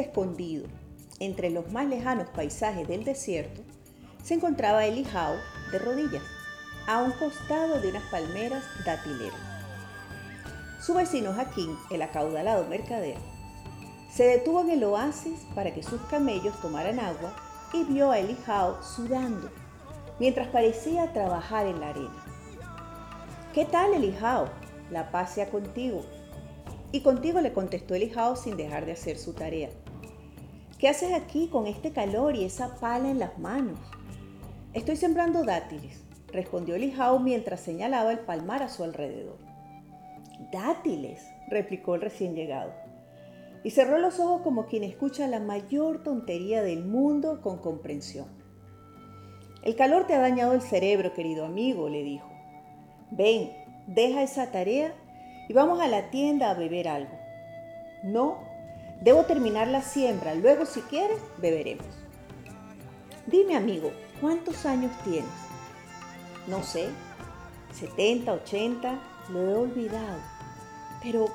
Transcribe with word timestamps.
Escondido, 0.00 0.66
entre 1.18 1.50
los 1.50 1.70
más 1.70 1.86
lejanos 1.86 2.28
paisajes 2.30 2.88
del 2.88 3.04
desierto, 3.04 3.62
se 4.22 4.34
encontraba 4.34 4.86
Eli 4.86 5.04
Howe 5.04 5.38
de 5.72 5.78
rodillas, 5.78 6.22
a 6.86 7.02
un 7.02 7.12
costado 7.12 7.80
de 7.80 7.88
unas 7.90 8.02
palmeras 8.10 8.64
datileras. 8.84 9.38
Su 10.80 10.94
vecino 10.94 11.32
Jaquín, 11.32 11.76
el 11.90 12.02
acaudalado 12.02 12.66
mercader, 12.66 13.16
se 14.10 14.24
detuvo 14.24 14.62
en 14.62 14.70
el 14.70 14.84
oasis 14.84 15.40
para 15.54 15.72
que 15.72 15.82
sus 15.82 16.00
camellos 16.02 16.60
tomaran 16.60 16.98
agua 16.98 17.34
y 17.72 17.84
vio 17.84 18.10
a 18.10 18.18
Eli 18.18 18.36
Howe 18.46 18.82
sudando, 18.82 19.50
mientras 20.18 20.48
parecía 20.48 21.12
trabajar 21.12 21.66
en 21.66 21.80
la 21.80 21.90
arena. 21.90 22.24
¿Qué 23.52 23.64
tal, 23.64 23.94
Eli 23.94 24.16
Howe? 24.20 24.50
La 24.90 25.10
paz 25.12 25.34
sea 25.34 25.48
contigo, 25.50 26.02
y 26.92 27.02
contigo 27.02 27.40
le 27.40 27.52
contestó 27.52 27.94
Elijao 27.94 28.34
sin 28.36 28.56
dejar 28.56 28.84
de 28.84 28.92
hacer 28.92 29.16
su 29.18 29.32
tarea. 29.32 29.70
¿Qué 30.80 30.88
haces 30.88 31.12
aquí 31.12 31.48
con 31.48 31.66
este 31.66 31.92
calor 31.92 32.34
y 32.34 32.44
esa 32.46 32.76
pala 32.76 33.10
en 33.10 33.18
las 33.18 33.38
manos? 33.38 33.78
Estoy 34.72 34.96
sembrando 34.96 35.44
dátiles, 35.44 36.02
respondió 36.32 36.74
Elijao 36.74 37.18
mientras 37.18 37.60
señalaba 37.60 38.12
el 38.12 38.20
palmar 38.20 38.62
a 38.62 38.70
su 38.70 38.82
alrededor. 38.82 39.36
Dátiles, 40.50 41.22
replicó 41.50 41.96
el 41.96 42.00
recién 42.00 42.34
llegado. 42.34 42.72
Y 43.62 43.72
cerró 43.72 43.98
los 43.98 44.18
ojos 44.20 44.40
como 44.40 44.64
quien 44.64 44.82
escucha 44.82 45.26
la 45.26 45.38
mayor 45.38 46.02
tontería 46.02 46.62
del 46.62 46.82
mundo 46.82 47.42
con 47.42 47.58
comprensión. 47.58 48.28
El 49.62 49.76
calor 49.76 50.06
te 50.06 50.14
ha 50.14 50.18
dañado 50.18 50.54
el 50.54 50.62
cerebro, 50.62 51.12
querido 51.12 51.44
amigo, 51.44 51.90
le 51.90 52.02
dijo. 52.02 52.30
Ven, 53.10 53.52
deja 53.86 54.22
esa 54.22 54.50
tarea 54.50 54.94
y 55.46 55.52
vamos 55.52 55.78
a 55.82 55.88
la 55.88 56.08
tienda 56.08 56.50
a 56.50 56.54
beber 56.54 56.88
algo. 56.88 57.18
No, 58.02 58.49
debo 59.00 59.24
terminar 59.24 59.68
la 59.68 59.82
siembra, 59.82 60.34
luego 60.34 60.66
si 60.66 60.80
quieres 60.82 61.20
beberemos. 61.38 61.86
Dime 63.26 63.56
amigo, 63.56 63.92
¿cuántos 64.20 64.66
años 64.66 64.92
tienes? 65.04 65.30
No 66.46 66.62
sé, 66.62 66.88
70, 67.72 68.32
80, 68.32 68.98
lo 69.30 69.40
he 69.40 69.54
olvidado. 69.54 70.18
Pero, 71.02 71.26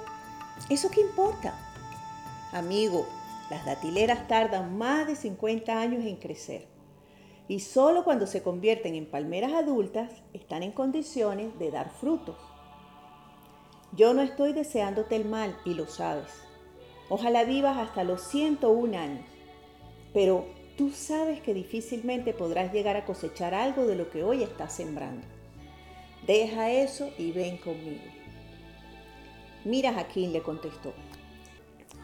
¿eso 0.69 0.89
qué 0.89 1.02
importa? 1.02 1.58
Amigo, 2.52 3.08
las 3.49 3.66
datileras 3.66 4.27
tardan 4.27 4.77
más 4.77 5.08
de 5.08 5.16
50 5.16 5.80
años 5.80 6.03
en 6.05 6.17
crecer 6.17 6.67
y 7.47 7.59
solo 7.59 8.03
cuando 8.03 8.25
se 8.25 8.41
convierten 8.41 8.95
en 8.95 9.05
palmeras 9.05 9.53
adultas 9.53 10.11
están 10.33 10.63
en 10.63 10.71
condiciones 10.71 11.58
de 11.59 11.71
dar 11.71 11.91
frutos. 11.91 12.38
Yo 13.91 14.13
no 14.13 14.21
estoy 14.21 14.53
deseándote 14.53 15.16
el 15.16 15.25
mal 15.25 15.55
y 15.63 15.75
lo 15.75 15.88
sabes. 15.88 16.45
Ojalá 17.09 17.44
vivas 17.44 17.78
hasta 17.78 18.03
los 18.03 18.22
101 18.22 18.98
años. 18.98 19.25
Pero 20.14 20.45
tú 20.78 20.92
sabes 20.92 21.42
que 21.42 21.53
difícilmente 21.53 22.34
podrás 22.34 22.73
llegar 22.73 22.95
a 22.95 23.06
cosechar 23.06 23.53
algo 23.53 23.86
de 23.86 23.95
lo 23.95 24.09
que 24.09 24.23
hoy 24.23 24.44
estás 24.44 24.73
sembrando. 24.73 25.26
Deja 26.26 26.72
eso 26.72 27.11
y 27.17 27.31
ven 27.31 27.58
conmigo. 27.58 28.03
Mira, 29.64 29.94
Jaquín 29.94 30.33
le 30.33 30.42
contestó. 30.42 30.94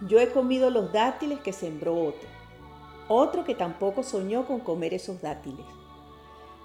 Yo 0.07 0.19
he 0.19 0.29
comido 0.29 0.69
los 0.69 0.91
dátiles 0.91 1.39
que 1.39 1.53
sembró 1.53 1.95
otro. 1.95 2.27
Otro 3.07 3.43
que 3.43 3.55
tampoco 3.55 4.03
soñó 4.03 4.45
con 4.47 4.59
comer 4.59 4.93
esos 4.93 5.21
dátiles. 5.21 5.65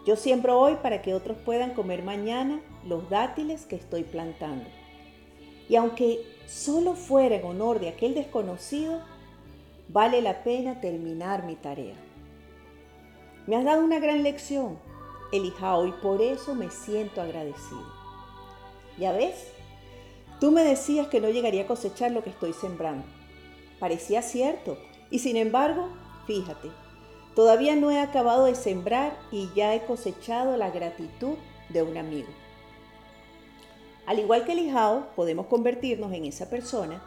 Yo 0.06 0.16
siembro 0.16 0.58
hoy 0.58 0.76
para 0.76 1.02
que 1.02 1.14
otros 1.14 1.36
puedan 1.38 1.74
comer 1.74 2.02
mañana 2.02 2.60
los 2.86 3.10
dátiles 3.10 3.66
que 3.66 3.76
estoy 3.76 4.04
plantando. 4.04 4.64
Y 5.68 5.76
aunque 5.76 6.20
solo 6.46 6.94
fuera 6.94 7.36
en 7.36 7.44
honor 7.44 7.80
de 7.80 7.88
aquel 7.88 8.14
desconocido, 8.14 9.00
vale 9.88 10.22
la 10.22 10.42
pena 10.42 10.80
terminar 10.80 11.44
mi 11.44 11.56
tarea. 11.56 11.96
Me 13.46 13.56
has 13.56 13.64
dado 13.64 13.84
una 13.84 14.00
gran 14.00 14.22
lección, 14.22 14.78
Elijao, 15.32 15.86
y 15.86 15.92
por 15.92 16.22
eso 16.22 16.54
me 16.54 16.70
siento 16.70 17.20
agradecido. 17.20 17.84
Ya 18.98 19.12
ves, 19.12 19.52
tú 20.40 20.50
me 20.50 20.64
decías 20.64 21.08
que 21.08 21.20
no 21.20 21.28
llegaría 21.30 21.62
a 21.62 21.66
cosechar 21.66 22.12
lo 22.12 22.22
que 22.22 22.30
estoy 22.30 22.52
sembrando. 22.52 23.04
Parecía 23.78 24.22
cierto, 24.22 24.78
y 25.10 25.18
sin 25.18 25.36
embargo, 25.36 25.88
fíjate, 26.26 26.70
todavía 27.34 27.76
no 27.76 27.90
he 27.90 28.00
acabado 28.00 28.46
de 28.46 28.54
sembrar 28.54 29.16
y 29.30 29.48
ya 29.54 29.74
he 29.74 29.84
cosechado 29.84 30.56
la 30.56 30.70
gratitud 30.70 31.34
de 31.68 31.82
un 31.82 31.96
amigo. 31.98 32.28
Al 34.06 34.20
igual 34.20 34.44
que 34.44 34.52
el 34.52 34.72
podemos 35.16 35.46
convertirnos 35.46 36.12
en 36.12 36.24
esa 36.24 36.48
persona 36.48 37.02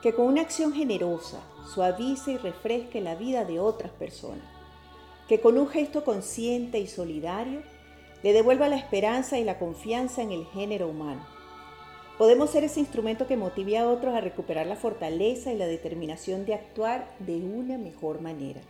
que 0.00 0.12
con 0.12 0.26
una 0.26 0.42
acción 0.42 0.72
generosa 0.72 1.40
suavice 1.74 2.32
y 2.32 2.36
refresque 2.36 3.00
la 3.00 3.16
vida 3.16 3.44
de 3.44 3.58
otras 3.58 3.90
personas, 3.90 4.44
que 5.28 5.40
con 5.40 5.58
un 5.58 5.66
gesto 5.66 6.04
consciente 6.04 6.78
y 6.78 6.86
solidario 6.86 7.62
le 8.22 8.32
devuelva 8.32 8.68
la 8.68 8.76
esperanza 8.76 9.38
y 9.38 9.44
la 9.44 9.58
confianza 9.58 10.22
en 10.22 10.30
el 10.30 10.46
género 10.46 10.88
humano. 10.88 11.26
Podemos 12.18 12.50
ser 12.50 12.62
ese 12.62 12.80
instrumento 12.80 13.26
que 13.26 13.36
motive 13.36 13.78
a 13.78 13.88
otros 13.88 14.14
a 14.14 14.20
recuperar 14.20 14.66
la 14.66 14.76
fortaleza 14.76 15.52
y 15.52 15.58
la 15.58 15.66
determinación 15.66 16.46
de 16.46 16.54
actuar 16.54 17.14
de 17.18 17.36
una 17.36 17.76
mejor 17.76 18.20
manera. 18.20 18.60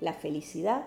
La 0.00 0.12
felicidad 0.12 0.84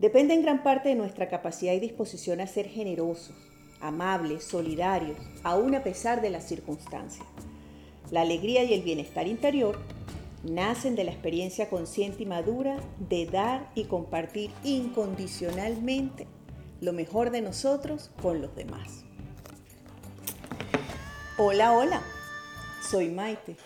depende 0.00 0.34
en 0.34 0.42
gran 0.42 0.62
parte 0.64 0.88
de 0.88 0.94
nuestra 0.96 1.28
capacidad 1.28 1.72
y 1.72 1.80
disposición 1.80 2.40
a 2.40 2.46
ser 2.46 2.68
generosos, 2.68 3.51
amables, 3.82 4.44
solidarios, 4.44 5.18
aún 5.42 5.74
a 5.74 5.82
pesar 5.82 6.22
de 6.22 6.30
las 6.30 6.48
circunstancias. 6.48 7.26
La 8.10 8.22
alegría 8.22 8.64
y 8.64 8.72
el 8.72 8.82
bienestar 8.82 9.26
interior 9.26 9.78
nacen 10.44 10.96
de 10.96 11.04
la 11.04 11.12
experiencia 11.12 11.68
consciente 11.68 12.22
y 12.22 12.26
madura 12.26 12.76
de 12.98 13.26
dar 13.26 13.70
y 13.74 13.84
compartir 13.84 14.50
incondicionalmente 14.64 16.26
lo 16.80 16.92
mejor 16.92 17.30
de 17.30 17.42
nosotros 17.42 18.10
con 18.20 18.40
los 18.40 18.54
demás. 18.56 19.04
Hola, 21.38 21.72
hola, 21.72 22.02
soy 22.88 23.08
Maite 23.08 23.56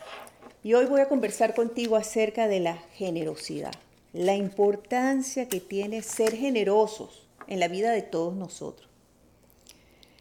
y 0.62 0.75
hoy 0.75 0.87
voy 0.87 1.00
a 1.00 1.09
conversar 1.09 1.54
contigo 1.54 1.97
acerca 1.97 2.47
de 2.47 2.60
la 2.60 2.77
generosidad, 2.94 3.72
la 4.12 4.34
importancia 4.34 5.48
que 5.48 5.60
tiene 5.60 6.03
ser 6.03 6.37
generosos 6.37 7.27
en 7.48 7.60
la 7.60 7.69
vida 7.69 7.91
de 7.91 8.03
todos 8.03 8.34
nosotros. 8.34 8.96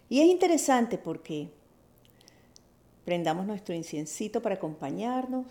Y 0.10 0.22
es 0.22 0.28
interesante 0.28 0.98
porque 0.98 1.50
prendamos 3.06 3.46
nuestro 3.46 3.74
inciencito 3.74 4.42
para 4.42 4.56
acompañarnos. 4.56 5.46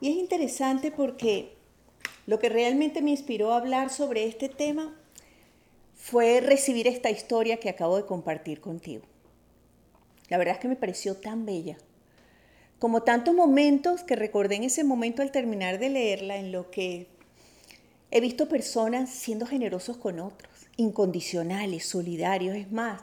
Y 0.00 0.10
es 0.10 0.16
interesante 0.16 0.90
porque 0.90 1.54
lo 2.26 2.40
que 2.40 2.48
realmente 2.48 3.02
me 3.02 3.12
inspiró 3.12 3.52
a 3.52 3.58
hablar 3.58 3.90
sobre 3.90 4.26
este 4.26 4.48
tema 4.48 4.92
fue 5.94 6.40
recibir 6.40 6.88
esta 6.88 7.10
historia 7.10 7.58
que 7.58 7.68
acabo 7.68 7.96
de 7.96 8.06
compartir 8.06 8.60
contigo. 8.60 9.04
La 10.28 10.38
verdad 10.38 10.54
es 10.54 10.60
que 10.60 10.66
me 10.66 10.74
pareció 10.76 11.16
tan 11.16 11.46
bella. 11.46 11.78
Como 12.80 13.02
tantos 13.02 13.34
momentos 13.34 14.02
que 14.02 14.16
recordé 14.16 14.56
en 14.56 14.64
ese 14.64 14.82
momento 14.82 15.22
al 15.22 15.30
terminar 15.30 15.78
de 15.78 15.90
leerla, 15.90 16.36
en 16.36 16.50
lo 16.50 16.72
que 16.72 17.06
He 18.14 18.20
visto 18.20 18.46
personas 18.46 19.08
siendo 19.08 19.46
generosos 19.46 19.96
con 19.96 20.20
otros, 20.20 20.52
incondicionales, 20.76 21.86
solidarios, 21.86 22.54
es 22.54 22.70
más, 22.70 23.00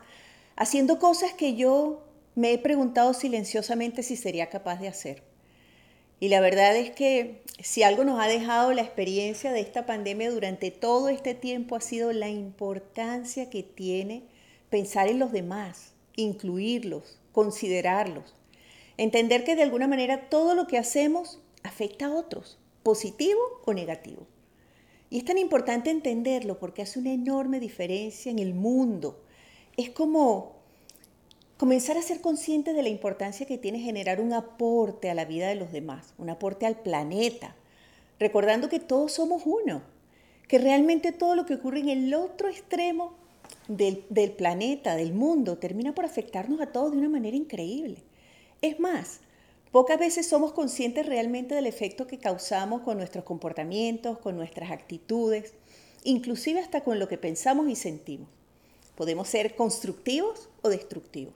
haciendo 0.56 1.00
cosas 1.00 1.34
que 1.34 1.56
yo 1.56 2.04
me 2.36 2.54
he 2.54 2.60
preguntado 2.60 3.16
silenciosamente 3.16 4.04
si 4.04 4.16
sería 4.16 4.51
capaz 4.51 4.80
de 4.80 4.88
hacer. 4.88 5.24
Y 6.19 6.30
la 6.30 6.42
verdad 6.42 6.75
es 6.75 6.92
que 6.92 7.42
si 7.60 7.81
algo 7.81 8.04
nos 8.04 8.24
ha 8.24 8.28
dejado 8.28 8.72
la 8.72 8.84
experiencia 8.84 9.51
de 9.51 9.62
esta 9.62 9.88
pandemia 9.88 10.30
durante 10.30 10.69
todo 10.69 11.10
este 11.10 11.34
tiempo 11.34 11.75
ha 11.75 11.81
sido 11.81 12.13
la 12.13 12.30
importancia 12.30 13.50
que 13.50 13.63
tiene 13.63 14.25
pensar 14.69 15.07
en 15.07 15.18
los 15.18 15.31
demás, 15.31 15.94
incluirlos, 16.18 17.18
considerarlos, 17.31 18.36
entender 18.98 19.44
que 19.44 19.56
de 19.56 19.63
alguna 19.63 19.88
manera 19.88 20.30
todo 20.30 20.54
lo 20.54 20.68
que 20.68 20.78
hacemos 20.78 21.39
afecta 21.63 22.06
a 22.06 22.13
otros, 22.13 22.60
positivo 22.84 23.42
o 23.66 23.74
negativo. 23.74 24.28
Y 25.10 25.18
es 25.18 25.26
tan 25.26 25.38
importante 25.38 25.90
entenderlo 25.90 26.60
porque 26.60 26.82
hace 26.82 27.00
una 27.00 27.12
enorme 27.12 27.60
diferencia 27.60 28.32
en 28.32 28.40
el 28.40 28.54
mundo. 28.54 29.20
Es 29.76 29.90
como 29.90 30.60
comenzar 31.58 31.98
a 31.98 32.02
ser 32.02 32.22
consciente 32.22 32.74
de 32.74 32.84
la 32.84 32.90
importancia 32.90 33.46
que 33.46 33.58
tiene 33.58 33.80
generar 33.80 34.22
un 34.22 34.34
aporte 34.34 35.10
a 35.10 35.14
la 35.14 35.26
vida 35.26 35.48
de 35.48 35.56
los 35.56 35.72
demás, 35.72 36.14
un 36.18 36.30
aporte 36.30 36.66
al 36.66 36.80
planeta, 36.80 37.56
recordando 38.20 38.70
que 38.70 38.80
todos 38.80 39.14
somos 39.14 39.44
uno, 39.46 39.82
que 40.48 40.60
realmente 40.60 41.12
todo 41.12 41.36
lo 41.36 41.46
que 41.46 41.56
ocurre 41.56 41.80
en 41.80 41.90
el 41.90 42.14
otro 42.14 42.48
extremo 42.48 43.14
del, 43.68 44.06
del 44.10 44.32
planeta, 44.32 44.96
del 44.96 45.14
mundo, 45.14 45.58
termina 45.58 45.94
por 45.94 46.06
afectarnos 46.06 46.62
a 46.62 46.72
todos 46.72 46.92
de 46.92 46.98
una 46.98 47.10
manera 47.10 47.36
increíble. 47.36 48.04
Es 48.62 48.80
más, 48.80 49.22
Pocas 49.71 50.00
veces 50.00 50.27
somos 50.27 50.51
conscientes 50.54 51.06
realmente 51.06 51.54
del 51.54 51.68
efecto 51.68 52.07
que 52.07 52.18
causamos 52.18 52.81
con 52.81 52.98
nuestros 52.98 53.24
comportamientos, 53.24 54.18
con 54.18 54.36
nuestras 54.36 54.71
actitudes, 54.71 55.54
inclusive 56.04 56.60
hasta 56.60 56.81
con 56.81 56.98
lo 56.98 57.07
que 57.07 57.19
pensamos 57.19 57.69
y 57.69 57.75
sentimos. 57.75 58.27
Podemos 58.95 59.27
ser 59.27 59.56
constructivos 59.56 60.50
o 60.63 60.69
destructivos. 60.69 61.33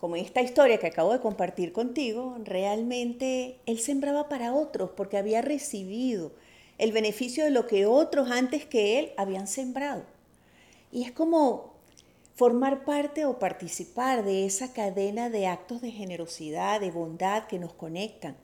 como 0.00 0.14
en 0.14 0.24
esta 0.24 0.42
historia 0.42 0.78
que 0.78 0.86
acabo 0.86 1.12
de 1.12 1.20
compartir 1.20 1.72
contigo, 1.72 2.36
realmente 2.44 3.58
él 3.66 3.80
sembraba 3.80 4.28
para 4.28 4.54
otros 4.54 4.90
porque 4.96 5.16
había 5.16 5.42
recibido 5.42 6.30
el 6.78 6.92
beneficio 6.92 7.42
de 7.42 7.50
lo 7.50 7.66
que 7.66 7.86
otros 7.86 8.30
antes 8.30 8.64
que 8.64 9.00
él 9.00 9.12
habían 9.16 9.48
sembrado. 9.48 10.04
Y 10.92 11.02
es 11.02 11.10
como 11.10 11.77
formar 12.38 12.86
parte 12.86 13.26
o 13.26 13.38
participar 13.38 14.24
de 14.24 14.46
esa 14.46 14.72
cadena 14.72 15.28
de 15.28 15.46
actos 15.46 15.82
de 15.82 15.90
generosidad, 15.90 16.80
de 16.80 16.90
bondad 16.90 17.46
que 17.48 17.58
nos 17.58 17.74
conectan. 17.74 18.34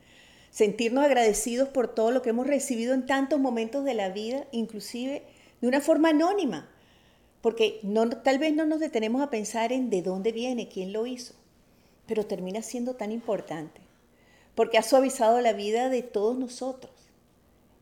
Sentirnos 0.50 1.04
agradecidos 1.04 1.70
por 1.70 1.88
todo 1.88 2.10
lo 2.10 2.20
que 2.20 2.28
hemos 2.28 2.46
recibido 2.46 2.92
en 2.92 3.06
tantos 3.06 3.40
momentos 3.40 3.86
de 3.86 3.94
la 3.94 4.10
vida, 4.10 4.46
inclusive 4.52 5.22
de 5.62 5.68
una 5.68 5.80
forma 5.80 6.10
anónima, 6.10 6.68
porque 7.40 7.80
no, 7.82 8.10
tal 8.10 8.38
vez 8.38 8.54
no 8.54 8.66
nos 8.66 8.80
detenemos 8.80 9.22
a 9.22 9.30
pensar 9.30 9.72
en 9.72 9.88
de 9.88 10.02
dónde 10.02 10.32
viene, 10.32 10.68
quién 10.68 10.92
lo 10.92 11.06
hizo 11.06 11.34
pero 12.06 12.26
termina 12.26 12.62
siendo 12.62 12.94
tan 12.94 13.12
importante, 13.12 13.80
porque 14.54 14.78
ha 14.78 14.82
suavizado 14.82 15.40
la 15.40 15.52
vida 15.52 15.88
de 15.88 16.02
todos 16.02 16.38
nosotros 16.38 16.92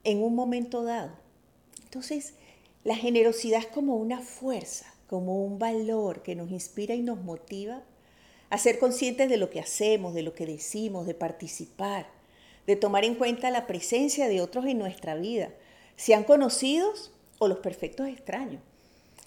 en 0.04 0.22
un 0.22 0.34
momento 0.34 0.82
dado. 0.82 1.12
Entonces, 1.84 2.34
la 2.84 2.96
generosidad 2.96 3.60
es 3.60 3.66
como 3.66 3.96
una 3.96 4.20
fuerza, 4.20 4.91
como 5.12 5.44
un 5.44 5.58
valor 5.58 6.22
que 6.22 6.34
nos 6.34 6.50
inspira 6.50 6.94
y 6.94 7.02
nos 7.02 7.20
motiva 7.20 7.82
a 8.48 8.56
ser 8.56 8.78
conscientes 8.78 9.28
de 9.28 9.36
lo 9.36 9.50
que 9.50 9.60
hacemos, 9.60 10.14
de 10.14 10.22
lo 10.22 10.34
que 10.34 10.46
decimos, 10.46 11.06
de 11.06 11.12
participar, 11.12 12.06
de 12.66 12.76
tomar 12.76 13.04
en 13.04 13.16
cuenta 13.16 13.50
la 13.50 13.66
presencia 13.66 14.26
de 14.26 14.40
otros 14.40 14.64
en 14.64 14.78
nuestra 14.78 15.14
vida, 15.14 15.50
sean 15.96 16.24
conocidos 16.24 17.12
o 17.38 17.46
los 17.46 17.58
perfectos 17.58 18.08
extraños. 18.08 18.62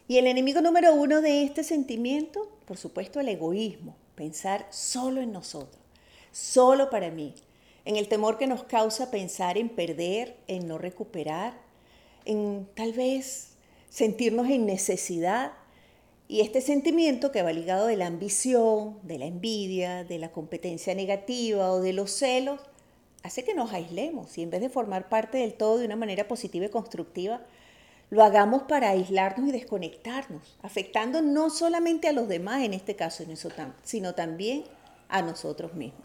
Y 0.08 0.18
el 0.18 0.26
enemigo 0.26 0.60
número 0.60 0.92
uno 0.96 1.22
de 1.22 1.44
este 1.44 1.64
sentimiento, 1.64 2.50
por 2.66 2.78
supuesto, 2.78 3.20
el 3.20 3.30
egoísmo, 3.30 3.96
pensar 4.16 4.66
solo 4.72 5.22
en 5.22 5.32
nosotros, 5.32 5.84
solo 6.32 6.90
para 6.90 7.12
mí, 7.12 7.36
en 7.86 7.96
el 7.98 8.08
temor 8.08 8.40
que 8.40 8.48
nos 8.48 8.64
causa 8.64 9.12
pensar 9.12 9.56
en 9.56 9.70
perder, 9.70 10.36
en 10.48 10.68
no 10.68 10.80
recuperar, 10.80 11.54
en 12.26 12.68
tal 12.74 12.92
vez 12.94 13.50
sentirnos 13.92 14.50
en 14.50 14.66
necesidad. 14.66 15.52
Y 16.28 16.42
este 16.42 16.62
sentimiento 16.62 17.32
que 17.32 17.44
va 17.44 17.54
ligado 17.54 17.86
de 17.86 17.98
la 17.98 18.08
ambición, 18.08 18.98
de 19.04 19.20
la 19.20 19.26
envidia, 19.26 20.04
de 20.04 20.18
la 20.18 20.32
competencia 20.32 20.96
negativa 20.96 21.72
o 21.72 21.82
de 21.82 21.94
los 21.94 22.12
celos, 22.12 22.60
hace 23.22 23.44
que 23.44 23.54
nos 23.54 23.74
aislemos 23.74 24.38
y 24.38 24.44
en 24.44 24.50
vez 24.50 24.62
de 24.62 24.70
formar 24.70 25.10
parte 25.10 25.40
del 25.40 25.56
todo 25.56 25.78
de 25.78 25.86
una 25.86 25.96
manera 25.96 26.28
positiva 26.28 26.66
y 26.66 26.70
constructiva, 26.70 27.42
lo 28.12 28.24
hagamos 28.24 28.64
para 28.64 28.90
aislarnos 28.90 29.50
y 29.50 29.52
desconectarnos, 29.52 30.58
afectando 30.62 31.24
no 31.24 31.50
solamente 31.50 32.08
a 32.08 32.14
los 32.14 32.28
demás 32.28 32.64
en 32.64 32.76
este 32.76 32.96
caso, 32.96 33.24
sino 33.84 34.14
también 34.14 34.64
a 35.10 35.24
nosotros 35.24 35.74
mismos. 35.74 36.04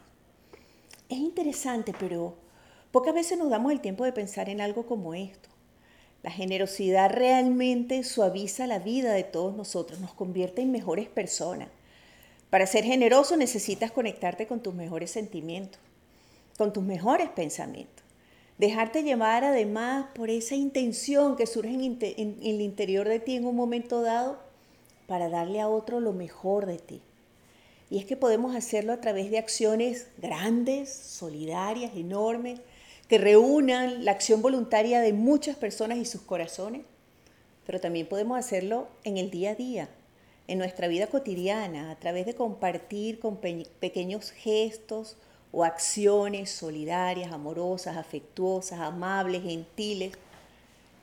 Es 1.10 1.18
interesante, 1.18 1.92
pero 1.98 2.36
pocas 2.90 3.12
veces 3.12 3.38
nos 3.38 3.50
damos 3.50 3.72
el 3.72 3.80
tiempo 3.80 4.04
de 4.04 4.12
pensar 4.12 4.48
en 4.48 4.62
algo 4.62 4.86
como 4.86 5.12
esto. 5.12 5.49
La 6.22 6.30
generosidad 6.30 7.10
realmente 7.10 8.02
suaviza 8.04 8.66
la 8.66 8.78
vida 8.78 9.12
de 9.12 9.24
todos 9.24 9.56
nosotros, 9.56 10.00
nos 10.00 10.12
convierte 10.12 10.60
en 10.60 10.70
mejores 10.70 11.08
personas. 11.08 11.68
Para 12.50 12.66
ser 12.66 12.84
generoso 12.84 13.36
necesitas 13.36 13.90
conectarte 13.92 14.46
con 14.46 14.60
tus 14.60 14.74
mejores 14.74 15.10
sentimientos, 15.10 15.80
con 16.58 16.72
tus 16.72 16.82
mejores 16.82 17.28
pensamientos. 17.30 18.04
Dejarte 18.58 19.02
llevar 19.02 19.44
además 19.44 20.08
por 20.14 20.28
esa 20.28 20.54
intención 20.54 21.36
que 21.36 21.46
surge 21.46 21.70
en, 21.70 22.38
el 22.42 22.60
interior 22.60 23.08
de 23.08 23.20
ti 23.20 23.36
en 23.36 23.46
un 23.46 23.56
momento 23.56 24.02
dado 24.02 24.38
para 25.06 25.30
darle 25.30 25.60
a 25.60 25.68
otro 25.68 26.00
lo 26.00 26.12
mejor 26.12 26.66
de 26.66 26.76
ti. 26.76 27.00
Y 27.88 27.98
es 27.98 28.04
que 28.04 28.16
podemos 28.16 28.54
hacerlo 28.54 28.92
a 28.92 29.00
través 29.00 29.30
de 29.30 29.38
acciones 29.38 30.08
grandes, 30.18 30.92
solidarias, 30.92 31.92
enormes, 31.96 32.60
que 33.10 33.18
reúnan 33.18 34.04
la 34.04 34.12
acción 34.12 34.40
voluntaria 34.40 35.00
de 35.00 35.12
muchas 35.12 35.56
personas 35.56 35.98
y 35.98 36.04
sus 36.04 36.20
corazones, 36.20 36.82
pero 37.66 37.80
también 37.80 38.06
podemos 38.06 38.38
hacerlo 38.38 38.86
en 39.02 39.18
el 39.18 39.32
día 39.32 39.50
a 39.50 39.54
día, 39.56 39.88
en 40.46 40.58
nuestra 40.58 40.86
vida 40.86 41.08
cotidiana, 41.08 41.90
a 41.90 41.96
través 41.96 42.24
de 42.24 42.36
compartir 42.36 43.18
con 43.18 43.38
pequeños 43.38 44.30
gestos 44.30 45.16
o 45.50 45.64
acciones 45.64 46.50
solidarias, 46.50 47.32
amorosas, 47.32 47.96
afectuosas, 47.96 48.78
amables, 48.78 49.42
gentiles, 49.42 50.12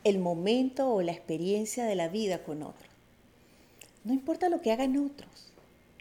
el 0.05 0.17
momento 0.17 0.89
o 0.89 1.01
la 1.01 1.11
experiencia 1.11 1.83
de 1.83 1.95
la 1.95 2.07
vida 2.07 2.41
con 2.41 2.63
otros. 2.63 2.89
No 4.05 4.13
importa 4.13 4.47
lo 4.47 4.61
que 4.61 4.71
hagan 4.71 4.97
otros, 4.97 5.51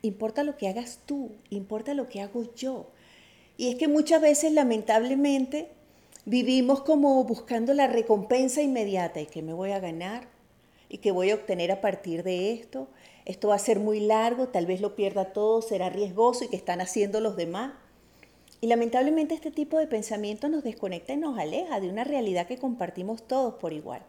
importa 0.03 0.45
lo 0.45 0.57
que 0.57 0.69
hagas 0.69 1.01
tú, 1.05 1.33
importa 1.51 1.95
lo 1.95 2.09
que 2.09 2.21
hago 2.21 2.55
yo. 2.55 2.87
Y 3.57 3.71
es 3.71 3.75
que 3.75 3.89
muchas 3.89 4.23
veces 4.23 4.53
lamentablemente 4.53 5.75
vivimos 6.27 6.83
como 6.83 7.23
buscando 7.23 7.73
la 7.73 7.87
recompensa 7.87 8.61
inmediata 8.61 9.21
y 9.21 9.27
que 9.27 9.43
me 9.43 9.53
voy 9.53 9.71
a 9.71 9.79
ganar 9.79 10.27
y 10.89 10.99
que 10.99 11.13
voy 11.13 11.31
a 11.31 11.37
obtener 11.37 11.71
a 11.71 11.81
partir 11.81 12.25
de 12.25 12.53
esto. 12.53 12.89
Esto 13.25 13.49
va 13.49 13.55
a 13.55 13.61
ser 13.61 13.79
muy 13.79 14.01
largo, 14.01 14.49
tal 14.49 14.67
vez 14.67 14.81
lo 14.81 14.97
pierda 14.97 15.33
todo, 15.33 15.63
será 15.63 15.89
riesgoso 15.89 16.45
y 16.45 16.49
que 16.49 16.57
están 16.57 16.81
haciendo 16.81 17.21
los 17.21 17.37
demás. 17.37 17.75
Y 18.61 18.67
lamentablemente 18.67 19.35
este 19.35 19.53
tipo 19.53 19.79
de 19.79 19.87
pensamiento 19.87 20.49
nos 20.49 20.65
desconecta 20.65 21.13
y 21.13 21.17
nos 21.17 21.39
aleja 21.39 21.79
de 21.79 21.89
una 21.89 22.03
realidad 22.03 22.49
que 22.49 22.59
compartimos 22.59 23.23
todos 23.27 23.55
por 23.55 23.73
igual. 23.73 24.03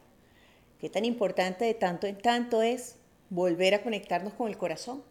Qué 0.79 0.89
tan 0.89 1.05
importante 1.05 1.65
de 1.65 1.75
tanto 1.75 2.07
en 2.07 2.17
tanto 2.17 2.63
es 2.63 2.95
volver 3.29 3.75
a 3.75 3.83
conectarnos 3.83 4.33
con 4.33 4.47
el 4.47 4.57
corazón, 4.57 5.03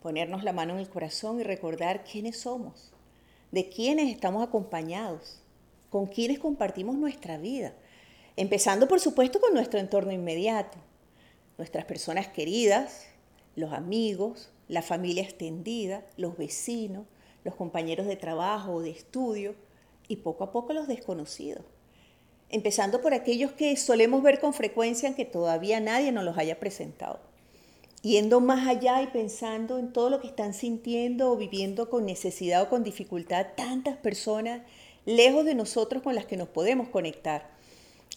ponernos 0.00 0.44
la 0.44 0.52
mano 0.52 0.74
en 0.74 0.80
el 0.80 0.88
corazón 0.88 1.40
y 1.40 1.42
recordar 1.42 2.04
quiénes 2.04 2.38
somos, 2.38 2.92
de 3.50 3.68
quiénes 3.68 4.08
estamos 4.08 4.46
acompañados, 4.46 5.41
con 5.92 6.06
quiénes 6.06 6.38
compartimos 6.38 6.96
nuestra 6.96 7.36
vida, 7.36 7.74
empezando 8.36 8.88
por 8.88 8.98
supuesto 8.98 9.40
con 9.40 9.52
nuestro 9.52 9.78
entorno 9.78 10.10
inmediato, 10.10 10.78
nuestras 11.58 11.84
personas 11.84 12.28
queridas, 12.28 13.04
los 13.56 13.74
amigos, 13.74 14.50
la 14.68 14.80
familia 14.80 15.22
extendida, 15.22 16.02
los 16.16 16.38
vecinos, 16.38 17.04
los 17.44 17.54
compañeros 17.56 18.06
de 18.06 18.16
trabajo 18.16 18.72
o 18.72 18.80
de 18.80 18.88
estudio 18.88 19.54
y 20.08 20.16
poco 20.16 20.44
a 20.44 20.50
poco 20.50 20.72
los 20.72 20.88
desconocidos. 20.88 21.62
Empezando 22.48 23.02
por 23.02 23.12
aquellos 23.12 23.52
que 23.52 23.76
solemos 23.76 24.22
ver 24.22 24.40
con 24.40 24.54
frecuencia 24.54 25.10
en 25.10 25.14
que 25.14 25.26
todavía 25.26 25.78
nadie 25.78 26.10
nos 26.10 26.24
los 26.24 26.38
haya 26.38 26.58
presentado. 26.58 27.20
Yendo 28.00 28.40
más 28.40 28.66
allá 28.66 29.02
y 29.02 29.08
pensando 29.08 29.78
en 29.78 29.92
todo 29.92 30.08
lo 30.08 30.20
que 30.20 30.28
están 30.28 30.54
sintiendo 30.54 31.30
o 31.30 31.36
viviendo 31.36 31.90
con 31.90 32.06
necesidad 32.06 32.62
o 32.62 32.70
con 32.70 32.82
dificultad 32.82 33.48
tantas 33.56 33.98
personas 33.98 34.62
lejos 35.04 35.44
de 35.44 35.54
nosotros 35.54 36.02
con 36.02 36.14
las 36.14 36.26
que 36.26 36.36
nos 36.36 36.48
podemos 36.48 36.88
conectar 36.88 37.50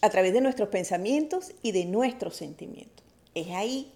a 0.01 0.09
través 0.09 0.33
de 0.33 0.41
nuestros 0.41 0.69
pensamientos 0.69 1.53
y 1.61 1.71
de 1.71 1.85
nuestros 1.85 2.35
sentimientos. 2.35 3.05
Es 3.33 3.49
ahí 3.51 3.91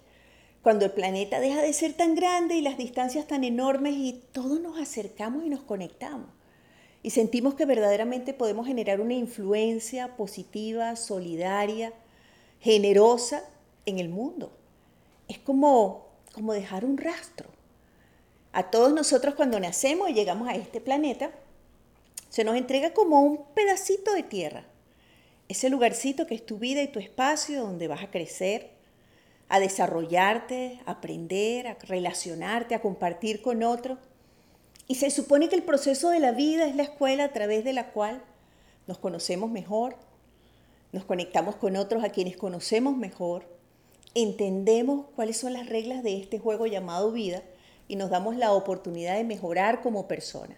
cuando 0.62 0.84
el 0.84 0.92
planeta 0.92 1.40
deja 1.40 1.62
de 1.62 1.72
ser 1.72 1.94
tan 1.94 2.14
grande 2.14 2.56
y 2.56 2.62
las 2.62 2.76
distancias 2.76 3.26
tan 3.26 3.44
enormes 3.44 3.94
y 3.96 4.22
todos 4.32 4.60
nos 4.60 4.78
acercamos 4.78 5.44
y 5.44 5.48
nos 5.48 5.62
conectamos. 5.62 6.28
Y 7.02 7.10
sentimos 7.10 7.54
que 7.54 7.64
verdaderamente 7.64 8.34
podemos 8.34 8.66
generar 8.66 9.00
una 9.00 9.14
influencia 9.14 10.16
positiva, 10.16 10.96
solidaria, 10.96 11.94
generosa 12.60 13.42
en 13.86 13.98
el 13.98 14.10
mundo. 14.10 14.52
Es 15.28 15.38
como, 15.38 16.08
como 16.34 16.52
dejar 16.52 16.84
un 16.84 16.98
rastro. 16.98 17.48
A 18.52 18.70
todos 18.70 18.92
nosotros 18.92 19.34
cuando 19.34 19.58
nacemos 19.60 20.10
y 20.10 20.14
llegamos 20.14 20.48
a 20.48 20.56
este 20.56 20.80
planeta, 20.80 21.30
se 22.30 22.44
nos 22.44 22.56
entrega 22.56 22.94
como 22.94 23.20
un 23.20 23.44
pedacito 23.54 24.14
de 24.14 24.22
tierra. 24.22 24.64
Ese 25.48 25.68
lugarcito 25.68 26.26
que 26.26 26.36
es 26.36 26.46
tu 26.46 26.58
vida 26.58 26.80
y 26.80 26.88
tu 26.88 27.00
espacio 27.00 27.60
donde 27.60 27.88
vas 27.88 28.04
a 28.04 28.10
crecer, 28.10 28.70
a 29.48 29.58
desarrollarte, 29.58 30.80
a 30.86 30.92
aprender, 30.92 31.66
a 31.66 31.74
relacionarte, 31.74 32.76
a 32.76 32.80
compartir 32.80 33.42
con 33.42 33.64
otros. 33.64 33.98
Y 34.86 34.94
se 34.94 35.10
supone 35.10 35.48
que 35.48 35.56
el 35.56 35.64
proceso 35.64 36.10
de 36.10 36.20
la 36.20 36.30
vida 36.30 36.66
es 36.66 36.76
la 36.76 36.84
escuela 36.84 37.24
a 37.24 37.32
través 37.32 37.64
de 37.64 37.72
la 37.72 37.90
cual 37.90 38.22
nos 38.86 38.98
conocemos 38.98 39.50
mejor, 39.50 39.96
nos 40.92 41.04
conectamos 41.04 41.56
con 41.56 41.76
otros 41.76 42.04
a 42.04 42.10
quienes 42.10 42.36
conocemos 42.36 42.96
mejor, 42.96 43.44
entendemos 44.14 45.06
cuáles 45.16 45.36
son 45.36 45.52
las 45.52 45.68
reglas 45.68 46.04
de 46.04 46.16
este 46.16 46.38
juego 46.38 46.66
llamado 46.66 47.10
vida 47.10 47.42
y 47.88 47.96
nos 47.96 48.10
damos 48.10 48.36
la 48.36 48.52
oportunidad 48.52 49.16
de 49.16 49.24
mejorar 49.24 49.82
como 49.82 50.06
persona. 50.06 50.56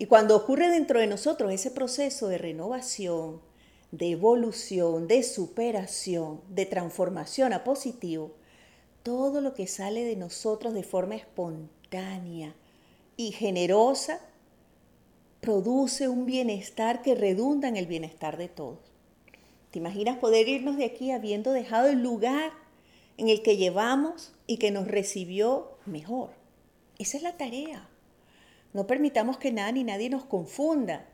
Y 0.00 0.06
cuando 0.06 0.36
ocurre 0.36 0.68
dentro 0.68 1.00
de 1.00 1.08
nosotros 1.08 1.50
ese 1.50 1.72
proceso 1.72 2.28
de 2.28 2.38
renovación, 2.38 3.40
de 3.90 4.12
evolución, 4.12 5.08
de 5.08 5.24
superación, 5.24 6.40
de 6.48 6.66
transformación 6.66 7.52
a 7.52 7.64
positivo, 7.64 8.36
todo 9.02 9.40
lo 9.40 9.54
que 9.54 9.66
sale 9.66 10.04
de 10.04 10.14
nosotros 10.14 10.72
de 10.72 10.84
forma 10.84 11.16
espontánea 11.16 12.54
y 13.16 13.32
generosa 13.32 14.20
produce 15.40 16.08
un 16.08 16.26
bienestar 16.26 17.02
que 17.02 17.16
redunda 17.16 17.66
en 17.66 17.76
el 17.76 17.86
bienestar 17.86 18.36
de 18.36 18.48
todos. 18.48 18.78
¿Te 19.72 19.80
imaginas 19.80 20.18
poder 20.18 20.48
irnos 20.48 20.76
de 20.76 20.84
aquí 20.84 21.10
habiendo 21.10 21.50
dejado 21.50 21.88
el 21.88 22.04
lugar 22.04 22.52
en 23.16 23.28
el 23.28 23.42
que 23.42 23.56
llevamos 23.56 24.32
y 24.46 24.58
que 24.58 24.70
nos 24.70 24.86
recibió 24.86 25.72
mejor? 25.86 26.30
Esa 27.00 27.16
es 27.16 27.24
la 27.24 27.36
tarea. 27.36 27.88
No 28.72 28.86
permitamos 28.86 29.38
que 29.38 29.52
nada 29.52 29.72
ni 29.72 29.84
nadie 29.84 30.10
nos 30.10 30.24
confunda, 30.24 31.06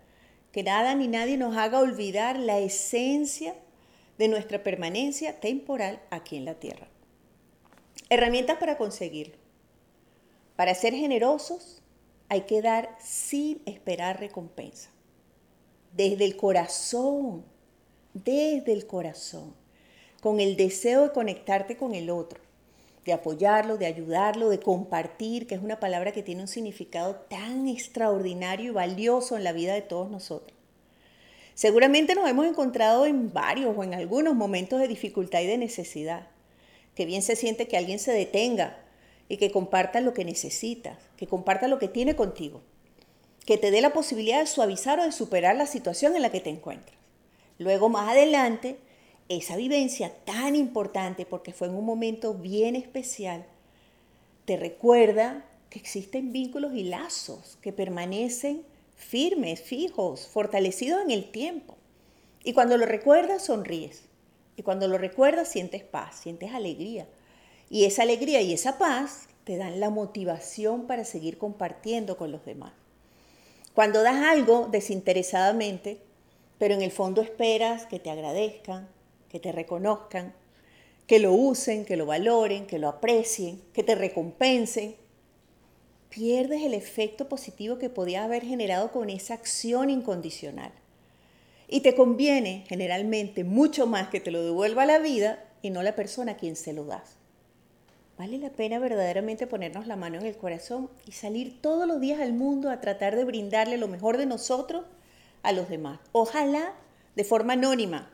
que 0.52 0.62
nada 0.62 0.94
ni 0.94 1.08
nadie 1.08 1.36
nos 1.36 1.56
haga 1.56 1.80
olvidar 1.80 2.38
la 2.38 2.58
esencia 2.58 3.54
de 4.18 4.28
nuestra 4.28 4.62
permanencia 4.62 5.40
temporal 5.40 6.00
aquí 6.10 6.36
en 6.36 6.44
la 6.44 6.54
tierra. 6.54 6.88
Herramientas 8.08 8.58
para 8.58 8.76
conseguirlo. 8.76 9.36
Para 10.56 10.74
ser 10.74 10.94
generosos 10.94 11.82
hay 12.28 12.42
que 12.42 12.62
dar 12.62 12.96
sin 13.00 13.62
esperar 13.66 14.20
recompensa. 14.20 14.90
Desde 15.92 16.24
el 16.24 16.36
corazón, 16.36 17.44
desde 18.12 18.72
el 18.72 18.86
corazón, 18.86 19.54
con 20.20 20.40
el 20.40 20.56
deseo 20.56 21.02
de 21.02 21.12
conectarte 21.12 21.76
con 21.76 21.94
el 21.94 22.10
otro, 22.10 22.43
de 23.04 23.12
apoyarlo, 23.12 23.76
de 23.76 23.86
ayudarlo, 23.86 24.48
de 24.48 24.60
compartir, 24.60 25.46
que 25.46 25.54
es 25.54 25.62
una 25.62 25.78
palabra 25.78 26.12
que 26.12 26.22
tiene 26.22 26.42
un 26.42 26.48
significado 26.48 27.16
tan 27.28 27.68
extraordinario 27.68 28.70
y 28.70 28.74
valioso 28.74 29.36
en 29.36 29.44
la 29.44 29.52
vida 29.52 29.74
de 29.74 29.82
todos 29.82 30.10
nosotros. 30.10 30.56
Seguramente 31.54 32.14
nos 32.14 32.28
hemos 32.28 32.46
encontrado 32.46 33.06
en 33.06 33.32
varios 33.32 33.76
o 33.76 33.84
en 33.84 33.94
algunos 33.94 34.34
momentos 34.34 34.80
de 34.80 34.88
dificultad 34.88 35.40
y 35.40 35.46
de 35.46 35.58
necesidad. 35.58 36.28
Que 36.96 37.06
bien 37.06 37.22
se 37.22 37.36
siente 37.36 37.68
que 37.68 37.76
alguien 37.76 37.98
se 37.98 38.12
detenga 38.12 38.78
y 39.28 39.36
que 39.36 39.50
comparta 39.50 40.00
lo 40.00 40.14
que 40.14 40.24
necesitas, 40.24 40.98
que 41.16 41.26
comparta 41.26 41.68
lo 41.68 41.78
que 41.78 41.88
tiene 41.88 42.16
contigo, 42.16 42.62
que 43.46 43.58
te 43.58 43.70
dé 43.70 43.80
la 43.80 43.92
posibilidad 43.92 44.40
de 44.40 44.46
suavizar 44.46 44.98
o 44.98 45.04
de 45.04 45.12
superar 45.12 45.56
la 45.56 45.66
situación 45.66 46.16
en 46.16 46.22
la 46.22 46.30
que 46.30 46.40
te 46.40 46.50
encuentras. 46.50 46.96
Luego, 47.58 47.88
más 47.88 48.10
adelante, 48.10 48.78
esa 49.28 49.56
vivencia 49.56 50.12
tan 50.24 50.54
importante, 50.54 51.26
porque 51.26 51.52
fue 51.52 51.68
en 51.68 51.74
un 51.74 51.84
momento 51.84 52.34
bien 52.34 52.76
especial, 52.76 53.46
te 54.44 54.56
recuerda 54.56 55.44
que 55.70 55.78
existen 55.78 56.32
vínculos 56.32 56.74
y 56.74 56.84
lazos 56.84 57.58
que 57.62 57.72
permanecen 57.72 58.64
firmes, 58.96 59.60
fijos, 59.60 60.26
fortalecidos 60.26 61.02
en 61.02 61.10
el 61.10 61.30
tiempo. 61.30 61.76
Y 62.42 62.52
cuando 62.52 62.76
lo 62.76 62.86
recuerdas, 62.86 63.46
sonríes. 63.46 64.02
Y 64.56 64.62
cuando 64.62 64.86
lo 64.86 64.98
recuerdas, 64.98 65.48
sientes 65.48 65.82
paz, 65.82 66.16
sientes 66.20 66.52
alegría. 66.52 67.06
Y 67.70 67.86
esa 67.86 68.02
alegría 68.02 68.42
y 68.42 68.52
esa 68.52 68.78
paz 68.78 69.26
te 69.44 69.56
dan 69.56 69.80
la 69.80 69.90
motivación 69.90 70.86
para 70.86 71.04
seguir 71.04 71.38
compartiendo 71.38 72.16
con 72.16 72.30
los 72.30 72.44
demás. 72.44 72.72
Cuando 73.74 74.02
das 74.02 74.24
algo 74.24 74.68
desinteresadamente, 74.70 75.98
pero 76.58 76.74
en 76.74 76.82
el 76.82 76.92
fondo 76.92 77.20
esperas 77.20 77.86
que 77.86 77.98
te 77.98 78.10
agradezcan, 78.10 78.88
que 79.34 79.40
te 79.40 79.50
reconozcan, 79.50 80.32
que 81.08 81.18
lo 81.18 81.32
usen, 81.32 81.84
que 81.84 81.96
lo 81.96 82.06
valoren, 82.06 82.68
que 82.68 82.78
lo 82.78 82.88
aprecien, 82.88 83.60
que 83.72 83.82
te 83.82 83.96
recompensen, 83.96 84.94
pierdes 86.08 86.62
el 86.62 86.72
efecto 86.72 87.28
positivo 87.28 87.76
que 87.76 87.90
podías 87.90 88.26
haber 88.26 88.44
generado 88.44 88.92
con 88.92 89.10
esa 89.10 89.34
acción 89.34 89.90
incondicional. 89.90 90.70
Y 91.66 91.80
te 91.80 91.96
conviene 91.96 92.64
generalmente 92.68 93.42
mucho 93.42 93.88
más 93.88 94.06
que 94.06 94.20
te 94.20 94.30
lo 94.30 94.40
devuelva 94.44 94.86
la 94.86 95.00
vida 95.00 95.42
y 95.62 95.70
no 95.70 95.82
la 95.82 95.96
persona 95.96 96.32
a 96.32 96.36
quien 96.36 96.54
se 96.54 96.72
lo 96.72 96.84
das. 96.84 97.16
Vale 98.16 98.38
la 98.38 98.50
pena 98.50 98.78
verdaderamente 98.78 99.48
ponernos 99.48 99.88
la 99.88 99.96
mano 99.96 100.18
en 100.18 100.26
el 100.26 100.36
corazón 100.36 100.90
y 101.08 101.10
salir 101.10 101.60
todos 101.60 101.88
los 101.88 102.00
días 102.00 102.20
al 102.20 102.34
mundo 102.34 102.70
a 102.70 102.80
tratar 102.80 103.16
de 103.16 103.24
brindarle 103.24 103.78
lo 103.78 103.88
mejor 103.88 104.16
de 104.16 104.26
nosotros 104.26 104.84
a 105.42 105.50
los 105.50 105.68
demás. 105.68 105.98
Ojalá 106.12 106.74
de 107.16 107.24
forma 107.24 107.54
anónima, 107.54 108.13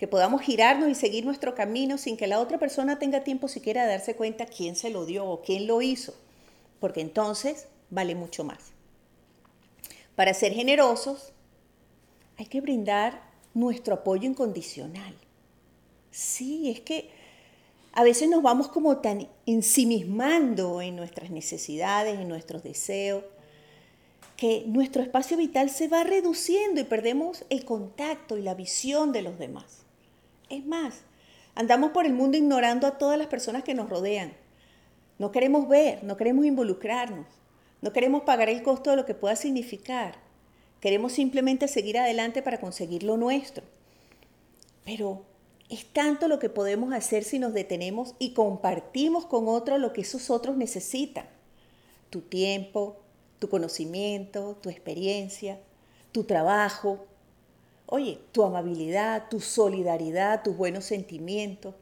que 0.00 0.08
podamos 0.08 0.40
girarnos 0.40 0.88
y 0.88 0.94
seguir 0.94 1.26
nuestro 1.26 1.54
camino 1.54 1.98
sin 1.98 2.16
que 2.16 2.26
la 2.26 2.40
otra 2.40 2.56
persona 2.56 2.98
tenga 2.98 3.22
tiempo 3.22 3.48
siquiera 3.48 3.82
de 3.82 3.90
darse 3.90 4.16
cuenta 4.16 4.46
quién 4.46 4.74
se 4.74 4.88
lo 4.88 5.04
dio 5.04 5.26
o 5.26 5.42
quién 5.42 5.66
lo 5.66 5.82
hizo, 5.82 6.14
porque 6.80 7.02
entonces 7.02 7.66
vale 7.90 8.14
mucho 8.14 8.42
más. 8.42 8.72
Para 10.16 10.32
ser 10.32 10.54
generosos 10.54 11.34
hay 12.38 12.46
que 12.46 12.62
brindar 12.62 13.20
nuestro 13.52 13.96
apoyo 13.96 14.26
incondicional. 14.26 15.14
Sí, 16.10 16.70
es 16.70 16.80
que 16.80 17.10
a 17.92 18.02
veces 18.02 18.30
nos 18.30 18.42
vamos 18.42 18.68
como 18.68 19.00
tan 19.00 19.28
ensimismando 19.44 20.80
en 20.80 20.96
nuestras 20.96 21.28
necesidades, 21.28 22.18
en 22.18 22.26
nuestros 22.26 22.62
deseos, 22.62 23.22
que 24.38 24.64
nuestro 24.66 25.02
espacio 25.02 25.36
vital 25.36 25.68
se 25.68 25.88
va 25.88 26.04
reduciendo 26.04 26.80
y 26.80 26.84
perdemos 26.84 27.44
el 27.50 27.66
contacto 27.66 28.38
y 28.38 28.42
la 28.42 28.54
visión 28.54 29.12
de 29.12 29.20
los 29.20 29.38
demás. 29.38 29.79
Es 30.50 30.66
más, 30.66 31.02
andamos 31.54 31.92
por 31.92 32.04
el 32.04 32.12
mundo 32.12 32.36
ignorando 32.36 32.86
a 32.86 32.98
todas 32.98 33.16
las 33.16 33.28
personas 33.28 33.62
que 33.62 33.72
nos 33.72 33.88
rodean. 33.88 34.32
No 35.18 35.30
queremos 35.30 35.68
ver, 35.68 36.02
no 36.02 36.16
queremos 36.16 36.44
involucrarnos, 36.44 37.26
no 37.80 37.92
queremos 37.92 38.22
pagar 38.24 38.48
el 38.48 38.62
costo 38.62 38.90
de 38.90 38.96
lo 38.96 39.06
que 39.06 39.14
pueda 39.14 39.36
significar. 39.36 40.16
Queremos 40.80 41.12
simplemente 41.12 41.68
seguir 41.68 41.98
adelante 41.98 42.42
para 42.42 42.58
conseguir 42.58 43.04
lo 43.04 43.16
nuestro. 43.16 43.64
Pero 44.84 45.24
es 45.68 45.86
tanto 45.86 46.26
lo 46.26 46.40
que 46.40 46.48
podemos 46.48 46.92
hacer 46.92 47.22
si 47.22 47.38
nos 47.38 47.54
detenemos 47.54 48.16
y 48.18 48.32
compartimos 48.34 49.24
con 49.26 49.46
otros 49.46 49.78
lo 49.78 49.92
que 49.92 50.00
esos 50.00 50.30
otros 50.30 50.56
necesitan. 50.56 51.26
Tu 52.10 52.22
tiempo, 52.22 52.96
tu 53.38 53.48
conocimiento, 53.48 54.58
tu 54.60 54.68
experiencia, 54.68 55.60
tu 56.10 56.24
trabajo, 56.24 57.06
Oye, 57.92 58.20
tu 58.30 58.44
amabilidad, 58.44 59.28
tu 59.28 59.40
solidaridad, 59.40 60.44
tus 60.44 60.56
buenos 60.56 60.84
sentimientos. 60.84 61.74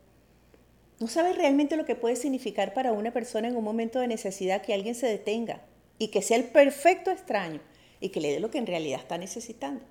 No 1.00 1.06
sabes 1.06 1.36
realmente 1.36 1.76
lo 1.76 1.84
que 1.84 1.94
puede 1.94 2.16
significar 2.16 2.72
para 2.72 2.92
una 2.92 3.12
persona 3.12 3.46
en 3.46 3.56
un 3.56 3.62
momento 3.62 4.00
de 4.00 4.08
necesidad 4.08 4.62
que 4.62 4.72
alguien 4.72 4.94
se 4.94 5.06
detenga 5.06 5.60
y 5.98 6.08
que 6.08 6.22
sea 6.22 6.38
el 6.38 6.44
perfecto 6.44 7.10
extraño 7.10 7.60
y 8.00 8.08
que 8.08 8.22
le 8.22 8.32
dé 8.32 8.40
lo 8.40 8.50
que 8.50 8.56
en 8.56 8.66
realidad 8.66 9.00
está 9.00 9.18
necesitando. 9.18 9.84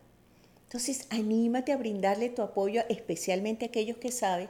Entonces, 0.64 1.06
anímate 1.12 1.72
a 1.72 1.78
brindarle 1.78 2.30
tu 2.30 2.42
apoyo 2.42 2.82
especialmente 2.90 3.66
a 3.66 3.68
aquellos 3.68 3.98
que 3.98 4.12
saben 4.12 4.50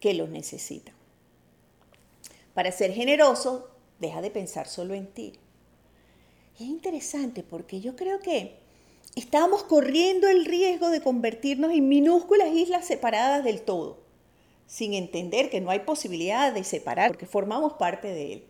que 0.00 0.14
los 0.14 0.28
necesitan. 0.28 0.96
Para 2.54 2.72
ser 2.72 2.92
generoso, 2.92 3.70
deja 4.00 4.20
de 4.20 4.32
pensar 4.32 4.66
solo 4.66 4.94
en 4.94 5.06
ti. 5.06 5.32
es 6.56 6.66
interesante 6.66 7.44
porque 7.44 7.80
yo 7.80 7.94
creo 7.94 8.18
que 8.18 8.63
estábamos 9.14 9.62
corriendo 9.62 10.28
el 10.28 10.44
riesgo 10.44 10.90
de 10.90 11.00
convertirnos 11.00 11.72
en 11.72 11.88
minúsculas 11.88 12.52
islas 12.52 12.86
separadas 12.86 13.44
del 13.44 13.62
todo, 13.62 13.98
sin 14.66 14.94
entender 14.94 15.50
que 15.50 15.60
no 15.60 15.70
hay 15.70 15.80
posibilidad 15.80 16.52
de 16.52 16.64
separar, 16.64 17.10
porque 17.10 17.26
formamos 17.26 17.74
parte 17.74 18.08
de 18.08 18.32
él. 18.32 18.44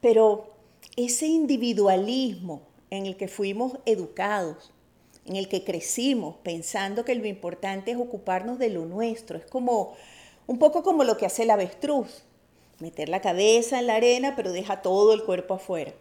Pero 0.00 0.54
ese 0.96 1.26
individualismo 1.26 2.62
en 2.90 3.06
el 3.06 3.16
que 3.16 3.28
fuimos 3.28 3.78
educados, 3.84 4.72
en 5.26 5.36
el 5.36 5.48
que 5.48 5.64
crecimos 5.64 6.36
pensando 6.42 7.04
que 7.04 7.14
lo 7.14 7.26
importante 7.26 7.90
es 7.90 7.98
ocuparnos 7.98 8.58
de 8.58 8.70
lo 8.70 8.86
nuestro, 8.86 9.38
es 9.38 9.46
como 9.46 9.94
un 10.46 10.58
poco 10.58 10.82
como 10.82 11.04
lo 11.04 11.16
que 11.16 11.26
hace 11.26 11.42
el 11.42 11.50
avestruz, 11.50 12.24
meter 12.78 13.08
la 13.08 13.20
cabeza 13.20 13.78
en 13.78 13.86
la 13.86 13.96
arena 13.96 14.34
pero 14.36 14.52
deja 14.52 14.82
todo 14.82 15.12
el 15.12 15.24
cuerpo 15.24 15.54
afuera. 15.54 15.92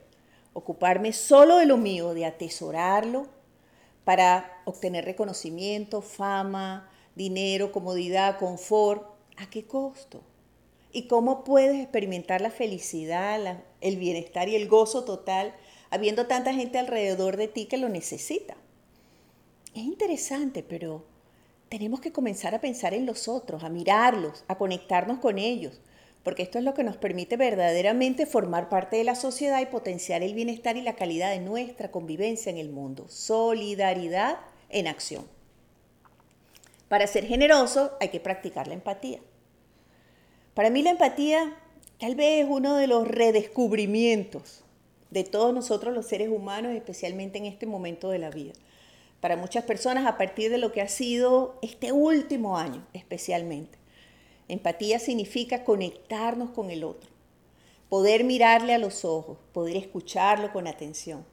Ocuparme 0.54 1.14
solo 1.14 1.58
de 1.58 1.66
lo 1.66 1.78
mío, 1.78 2.14
de 2.14 2.26
atesorarlo, 2.26 3.28
para 4.10 4.60
obtener 4.66 5.06
reconocimiento, 5.06 6.02
fama, 6.02 6.90
dinero, 7.14 7.72
comodidad, 7.72 8.40
confort. 8.40 9.04
¿A 9.38 9.52
qué 9.52 9.68
costo? 9.68 10.24
¿Y 10.92 11.04
cómo 11.04 11.44
puedes 11.44 11.80
experimentar 11.80 12.42
la 12.42 12.50
felicidad, 12.50 13.62
el 13.82 13.98
bienestar 13.98 14.50
y 14.50 14.56
el 14.56 14.68
gozo 14.68 15.04
total 15.04 15.54
habiendo 15.92 16.26
tanta 16.26 16.56
gente 16.56 16.80
alrededor 16.80 17.38
de 17.38 17.50
ti 17.50 17.68
que 17.68 17.78
lo 17.78 17.88
necesita? 17.88 18.58
Es 19.76 19.84
interesante, 19.84 20.64
pero 20.64 21.06
tenemos 21.70 22.00
que 22.00 22.12
comenzar 22.12 22.56
a 22.56 22.62
pensar 22.62 22.96
en 22.96 23.06
los 23.06 23.28
otros, 23.28 23.64
a 23.64 23.70
mirarlos, 23.70 24.44
a 24.48 24.58
conectarnos 24.58 25.20
con 25.20 25.38
ellos, 25.38 25.82
porque 26.24 26.44
esto 26.44 26.58
es 26.58 26.64
lo 26.64 26.74
que 26.74 26.84
nos 26.84 26.98
permite 26.98 27.38
verdaderamente 27.38 28.26
formar 28.26 28.70
parte 28.70 28.98
de 28.98 29.04
la 29.04 29.16
sociedad 29.16 29.62
y 29.62 29.66
potenciar 29.66 30.22
el 30.22 30.34
bienestar 30.34 30.78
y 30.78 30.82
la 30.82 30.96
calidad 30.96 31.32
de 31.32 31.40
nuestra 31.40 31.92
convivencia 31.92 32.50
en 32.50 32.58
el 32.58 32.70
mundo. 32.70 33.06
Solidaridad 33.08 34.38
en 34.70 34.88
acción. 34.88 35.26
Para 36.90 37.08
ser 37.08 37.26
generoso 37.26 37.92
hay 38.00 38.10
que 38.10 38.20
practicar 38.20 38.68
la 38.68 38.74
empatía. 38.74 39.20
Para 40.54 40.70
mí 40.70 40.82
la 40.82 40.92
empatía 40.92 41.56
tal 42.00 42.16
vez 42.16 42.44
es 42.44 42.48
uno 42.50 42.76
de 42.76 42.88
los 42.88 43.08
redescubrimientos 43.08 44.64
de 45.10 45.24
todos 45.24 45.54
nosotros 45.54 45.94
los 45.94 46.06
seres 46.06 46.30
humanos, 46.30 46.76
especialmente 46.76 47.38
en 47.38 47.46
este 47.46 47.66
momento 47.66 48.10
de 48.10 48.20
la 48.20 48.30
vida. 48.30 48.54
Para 49.22 49.36
muchas 49.36 49.64
personas 49.64 50.06
a 50.06 50.18
partir 50.18 50.52
de 50.52 50.58
lo 50.58 50.72
que 50.72 50.82
ha 50.82 50.88
sido 50.88 51.58
este 51.62 51.92
último 51.92 52.58
año 52.58 52.86
especialmente. 52.94 53.79
Empatía 54.50 54.98
significa 54.98 55.64
conectarnos 55.64 56.50
con 56.50 56.72
el 56.72 56.84
otro, 56.84 57.12
poder 57.88 58.24
mirarle 58.24 58.74
a 58.74 58.80
los 58.80 59.06
ojos, 59.06 59.38
poder 59.54 59.78
escucharlo 59.78 60.52
con 60.52 60.66
atención, 60.66 61.24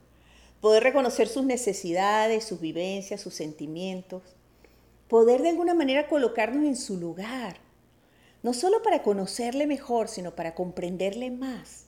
poder 0.61 0.83
reconocer 0.83 1.27
sus 1.27 1.43
necesidades, 1.43 2.43
sus 2.43 2.61
vivencias, 2.61 3.19
sus 3.19 3.33
sentimientos, 3.33 4.21
poder 5.07 5.41
de 5.41 5.49
alguna 5.49 5.73
manera 5.73 6.07
colocarnos 6.07 6.63
en 6.63 6.75
su 6.75 6.97
lugar, 6.97 7.57
no 8.43 8.53
solo 8.53 8.83
para 8.83 9.01
conocerle 9.01 9.65
mejor, 9.65 10.09
sino 10.09 10.35
para 10.35 10.53
comprenderle 10.53 11.31
más, 11.31 11.85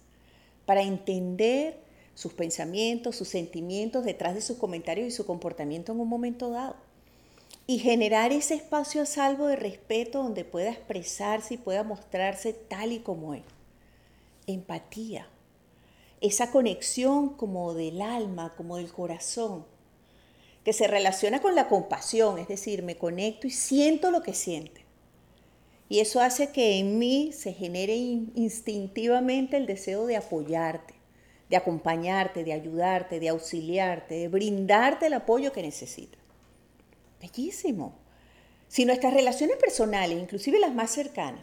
para 0.65 0.81
entender 0.81 1.79
sus 2.15 2.33
pensamientos, 2.33 3.15
sus 3.15 3.27
sentimientos 3.27 4.03
detrás 4.03 4.33
de 4.33 4.41
sus 4.41 4.57
comentarios 4.57 5.07
y 5.07 5.11
su 5.11 5.27
comportamiento 5.27 5.91
en 5.91 5.99
un 5.99 6.09
momento 6.09 6.49
dado. 6.49 6.88
Y 7.69 7.77
generar 7.77 8.31
ese 8.31 8.55
espacio 8.55 9.03
a 9.03 9.05
salvo 9.05 9.45
de 9.45 9.55
respeto 9.55 10.23
donde 10.23 10.43
pueda 10.43 10.71
expresarse 10.71 11.53
y 11.53 11.57
pueda 11.57 11.83
mostrarse 11.83 12.51
tal 12.51 12.91
y 12.91 12.97
como 12.97 13.35
es. 13.35 13.43
Empatía. 14.47 15.27
Esa 16.19 16.49
conexión 16.49 17.29
como 17.29 17.75
del 17.75 18.01
alma, 18.01 18.55
como 18.57 18.77
del 18.77 18.91
corazón, 18.91 19.67
que 20.63 20.73
se 20.73 20.87
relaciona 20.87 21.43
con 21.43 21.53
la 21.53 21.67
compasión, 21.67 22.39
es 22.39 22.47
decir, 22.47 22.81
me 22.81 22.97
conecto 22.97 23.45
y 23.45 23.51
siento 23.51 24.09
lo 24.09 24.23
que 24.23 24.33
siente. 24.33 24.83
Y 25.89 25.99
eso 25.99 26.21
hace 26.21 26.49
que 26.49 26.79
en 26.79 26.97
mí 26.97 27.29
se 27.33 27.53
genere 27.53 27.95
instintivamente 27.95 29.57
el 29.57 29.67
deseo 29.67 30.07
de 30.07 30.17
apoyarte, 30.17 30.95
de 31.51 31.57
acompañarte, 31.57 32.43
de 32.43 32.53
ayudarte, 32.53 33.19
de 33.19 33.29
auxiliarte, 33.29 34.15
de 34.15 34.27
brindarte 34.27 35.05
el 35.05 35.13
apoyo 35.13 35.51
que 35.51 35.61
necesitas. 35.61 36.18
Bellísimo. 37.19 37.93
Si 38.67 38.85
nuestras 38.85 39.13
relaciones 39.13 39.57
personales, 39.57 40.19
inclusive 40.19 40.59
las 40.59 40.73
más 40.73 40.91
cercanas, 40.91 41.41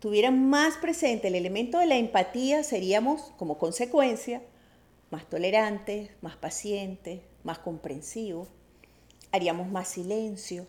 tuvieran 0.00 0.48
más 0.48 0.76
presente 0.76 1.28
el 1.28 1.34
elemento 1.34 1.78
de 1.78 1.86
la 1.86 1.96
empatía, 1.96 2.62
seríamos, 2.62 3.32
como 3.36 3.58
consecuencia, 3.58 4.42
más 5.10 5.28
tolerantes, 5.28 6.10
más 6.20 6.36
pacientes, 6.36 7.20
más 7.44 7.58
comprensivos, 7.58 8.48
haríamos 9.32 9.68
más 9.68 9.88
silencio, 9.88 10.66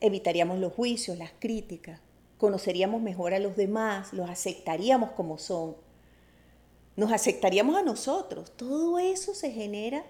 evitaríamos 0.00 0.58
los 0.58 0.72
juicios, 0.72 1.18
las 1.18 1.32
críticas, 1.38 2.00
conoceríamos 2.38 3.02
mejor 3.02 3.34
a 3.34 3.38
los 3.38 3.56
demás, 3.56 4.12
los 4.12 4.30
aceptaríamos 4.30 5.12
como 5.12 5.38
son, 5.38 5.76
nos 6.96 7.12
aceptaríamos 7.12 7.76
a 7.76 7.82
nosotros. 7.82 8.52
Todo 8.56 8.98
eso 8.98 9.34
se 9.34 9.50
genera 9.50 10.04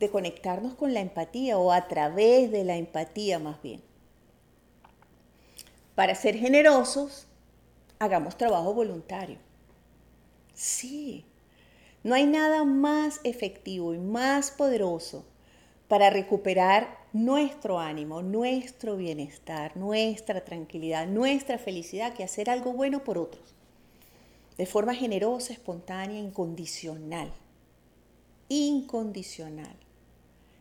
de 0.00 0.10
conectarnos 0.10 0.74
con 0.74 0.94
la 0.94 1.00
empatía 1.00 1.58
o 1.58 1.72
a 1.72 1.88
través 1.88 2.50
de 2.50 2.64
la 2.64 2.76
empatía 2.76 3.38
más 3.38 3.62
bien. 3.62 3.82
Para 5.94 6.14
ser 6.14 6.36
generosos, 6.36 7.26
hagamos 7.98 8.36
trabajo 8.36 8.74
voluntario. 8.74 9.38
Sí, 10.52 11.24
no 12.02 12.14
hay 12.14 12.26
nada 12.26 12.64
más 12.64 13.20
efectivo 13.24 13.94
y 13.94 13.98
más 13.98 14.50
poderoso 14.50 15.24
para 15.88 16.10
recuperar 16.10 16.98
nuestro 17.12 17.78
ánimo, 17.78 18.22
nuestro 18.22 18.96
bienestar, 18.96 19.76
nuestra 19.76 20.44
tranquilidad, 20.44 21.06
nuestra 21.06 21.58
felicidad 21.58 22.12
que 22.12 22.24
hacer 22.24 22.50
algo 22.50 22.72
bueno 22.72 23.04
por 23.04 23.18
otros. 23.18 23.54
De 24.58 24.66
forma 24.66 24.94
generosa, 24.94 25.52
espontánea, 25.52 26.18
incondicional. 26.18 27.32
Incondicional. 28.48 29.85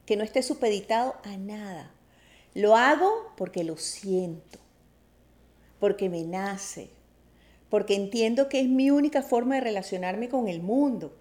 Que 0.06 0.16
no 0.16 0.24
esté 0.24 0.44
supeditado 0.44 1.16
a 1.24 1.38
nada. 1.38 1.92
Lo 2.54 2.76
hago 2.76 3.34
porque 3.36 3.64
lo 3.64 3.78
siento, 3.78 4.60
porque 5.80 6.10
me 6.10 6.24
nace, 6.24 6.90
porque 7.70 7.96
entiendo 7.96 8.48
que 8.48 8.62
es 8.62 8.68
mi 8.70 8.92
única 8.92 9.22
forma 9.22 9.56
de 9.56 9.62
relacionarme 9.62 10.30
con 10.30 10.48
el 10.48 10.62
mundo, 10.62 11.14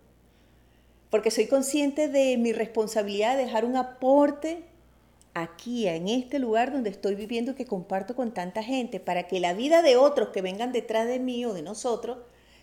porque 1.10 1.30
soy 1.30 1.46
consciente 1.46 2.08
de 2.08 2.36
mi 2.36 2.52
responsabilidad 2.52 3.36
de 3.36 3.44
dejar 3.44 3.64
un 3.64 3.76
aporte 3.76 4.64
aquí, 5.34 5.88
en 5.88 6.08
este 6.08 6.38
lugar 6.38 6.72
donde 6.72 6.90
estoy 6.90 7.16
viviendo 7.16 7.52
y 7.52 7.54
que 7.54 7.66
comparto 7.66 8.14
con 8.14 8.32
tanta 8.32 8.62
gente, 8.62 9.00
para 9.00 9.26
que 9.26 9.40
la 9.40 9.52
vida 9.52 9.82
de 9.82 9.96
otros 9.96 10.28
que 10.28 10.42
vengan 10.42 10.72
detrás 10.72 11.06
de 11.06 11.18
mí 11.18 11.44
o 11.44 11.52
de 11.52 11.62
nosotros 11.62 12.18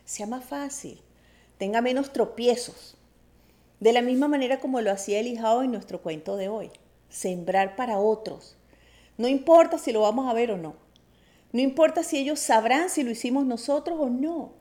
sea 0.06 0.28
más 0.28 0.46
fácil, 0.46 1.02
tenga 1.58 1.82
menos 1.82 2.14
tropiezos. 2.14 2.98
De 3.82 3.94
la 3.94 4.04
misma 4.04 4.28
manera 4.28 4.60
como 4.60 4.80
lo 4.80 4.92
hacía 4.92 5.20
Elijao 5.20 5.64
en 5.64 5.72
nuestro 5.72 6.04
cuento 6.04 6.38
de 6.38 6.50
hoy, 6.50 6.70
sembrar 7.10 7.76
para 7.76 7.98
otros. 7.98 8.56
No 9.18 9.28
importa 9.28 9.80
si 9.80 9.92
lo 9.92 10.02
vamos 10.02 10.30
a 10.30 10.34
ver 10.34 10.52
o 10.52 10.58
no. 10.58 10.76
No 11.52 11.62
importa 11.62 12.04
si 12.04 12.20
ellos 12.20 12.40
sabrán 12.40 12.92
si 12.92 13.02
lo 13.02 13.10
hicimos 13.10 13.44
nosotros 13.44 13.98
o 14.00 14.08
no. 14.08 14.54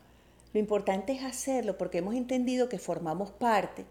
Lo 0.54 0.58
importante 0.58 1.12
es 1.12 1.22
hacerlo 1.22 1.76
porque 1.76 1.98
hemos 1.98 2.14
entendido 2.14 2.70
que 2.70 2.78
formamos 2.78 3.30
parte 3.30 3.84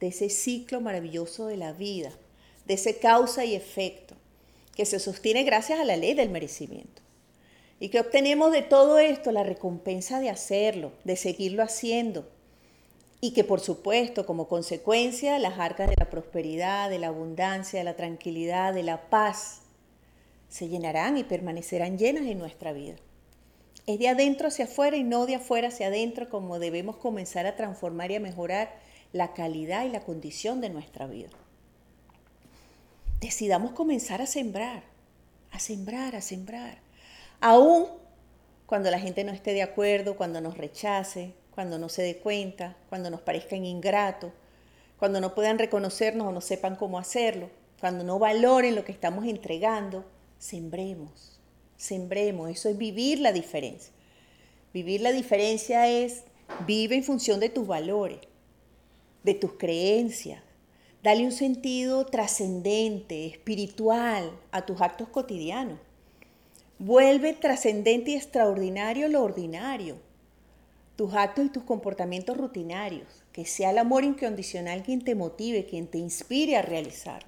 de 0.00 0.08
ese 0.08 0.28
ciclo 0.28 0.80
maravilloso 0.80 1.46
de 1.46 1.58
la 1.58 1.72
vida, 1.72 2.10
de 2.66 2.74
ese 2.74 2.98
causa 2.98 3.44
y 3.44 3.54
efecto, 3.54 4.16
que 4.74 4.84
se 4.84 4.98
sostiene 4.98 5.44
gracias 5.44 5.78
a 5.78 5.84
la 5.84 5.96
ley 5.96 6.14
del 6.14 6.28
merecimiento. 6.28 7.02
Y 7.78 7.90
que 7.90 8.00
obtenemos 8.00 8.50
de 8.50 8.62
todo 8.62 8.98
esto 8.98 9.30
la 9.30 9.44
recompensa 9.44 10.18
de 10.18 10.28
hacerlo, 10.28 10.90
de 11.04 11.14
seguirlo 11.14 11.62
haciendo. 11.62 12.28
Y 13.24 13.34
que 13.34 13.44
por 13.44 13.60
supuesto, 13.60 14.26
como 14.26 14.48
consecuencia, 14.48 15.38
las 15.38 15.60
arcas 15.60 15.88
de 15.88 15.94
la 15.96 16.10
prosperidad, 16.10 16.90
de 16.90 16.98
la 16.98 17.06
abundancia, 17.06 17.78
de 17.78 17.84
la 17.84 17.94
tranquilidad, 17.94 18.74
de 18.74 18.82
la 18.82 19.08
paz, 19.10 19.60
se 20.48 20.68
llenarán 20.68 21.16
y 21.16 21.22
permanecerán 21.22 21.98
llenas 21.98 22.24
en 22.24 22.38
nuestra 22.38 22.72
vida. 22.72 22.96
Es 23.86 24.00
de 24.00 24.08
adentro 24.08 24.48
hacia 24.48 24.64
afuera 24.64 24.96
y 24.96 25.04
no 25.04 25.26
de 25.26 25.36
afuera 25.36 25.68
hacia 25.68 25.86
adentro 25.86 26.28
como 26.28 26.58
debemos 26.58 26.96
comenzar 26.96 27.46
a 27.46 27.54
transformar 27.54 28.10
y 28.10 28.16
a 28.16 28.20
mejorar 28.20 28.74
la 29.12 29.34
calidad 29.34 29.86
y 29.86 29.90
la 29.90 30.00
condición 30.00 30.60
de 30.60 30.70
nuestra 30.70 31.06
vida. 31.06 31.30
Decidamos 33.20 33.70
comenzar 33.70 34.20
a 34.20 34.26
sembrar, 34.26 34.82
a 35.52 35.60
sembrar, 35.60 36.16
a 36.16 36.20
sembrar. 36.20 36.78
Aún 37.40 37.86
cuando 38.66 38.90
la 38.90 38.98
gente 38.98 39.22
no 39.22 39.30
esté 39.30 39.52
de 39.52 39.62
acuerdo, 39.62 40.16
cuando 40.16 40.40
nos 40.40 40.58
rechace, 40.58 41.34
cuando 41.54 41.78
no 41.78 41.88
se 41.88 42.02
dé 42.02 42.16
cuenta, 42.18 42.76
cuando 42.88 43.10
nos 43.10 43.20
parezcan 43.20 43.64
ingratos, 43.64 44.32
cuando 44.98 45.20
no 45.20 45.34
puedan 45.34 45.58
reconocernos 45.58 46.28
o 46.28 46.32
no 46.32 46.40
sepan 46.40 46.76
cómo 46.76 46.98
hacerlo, 46.98 47.50
cuando 47.80 48.04
no 48.04 48.18
valoren 48.18 48.74
lo 48.74 48.84
que 48.84 48.92
estamos 48.92 49.26
entregando, 49.26 50.04
sembremos, 50.38 51.40
sembremos, 51.76 52.50
eso 52.50 52.68
es 52.68 52.78
vivir 52.78 53.18
la 53.18 53.32
diferencia. 53.32 53.92
Vivir 54.72 55.00
la 55.00 55.12
diferencia 55.12 55.88
es, 55.88 56.22
vive 56.66 56.96
en 56.96 57.04
función 57.04 57.40
de 57.40 57.48
tus 57.48 57.66
valores, 57.66 58.20
de 59.22 59.34
tus 59.34 59.54
creencias. 59.54 60.42
Dale 61.02 61.24
un 61.24 61.32
sentido 61.32 62.06
trascendente, 62.06 63.26
espiritual 63.26 64.30
a 64.52 64.64
tus 64.64 64.80
actos 64.80 65.08
cotidianos. 65.08 65.78
Vuelve 66.78 67.32
trascendente 67.32 68.12
y 68.12 68.14
extraordinario 68.14 69.08
lo 69.08 69.22
ordinario. 69.22 69.96
Tus 71.02 71.14
actos 71.14 71.46
y 71.46 71.48
tus 71.48 71.64
comportamientos 71.64 72.36
rutinarios. 72.36 73.24
Que 73.32 73.44
sea 73.44 73.70
el 73.70 73.78
amor 73.78 74.04
incondicional 74.04 74.84
quien 74.84 75.02
te 75.02 75.16
motive, 75.16 75.66
quien 75.66 75.88
te 75.88 75.98
inspire 75.98 76.56
a 76.56 76.62
realizar 76.62 77.24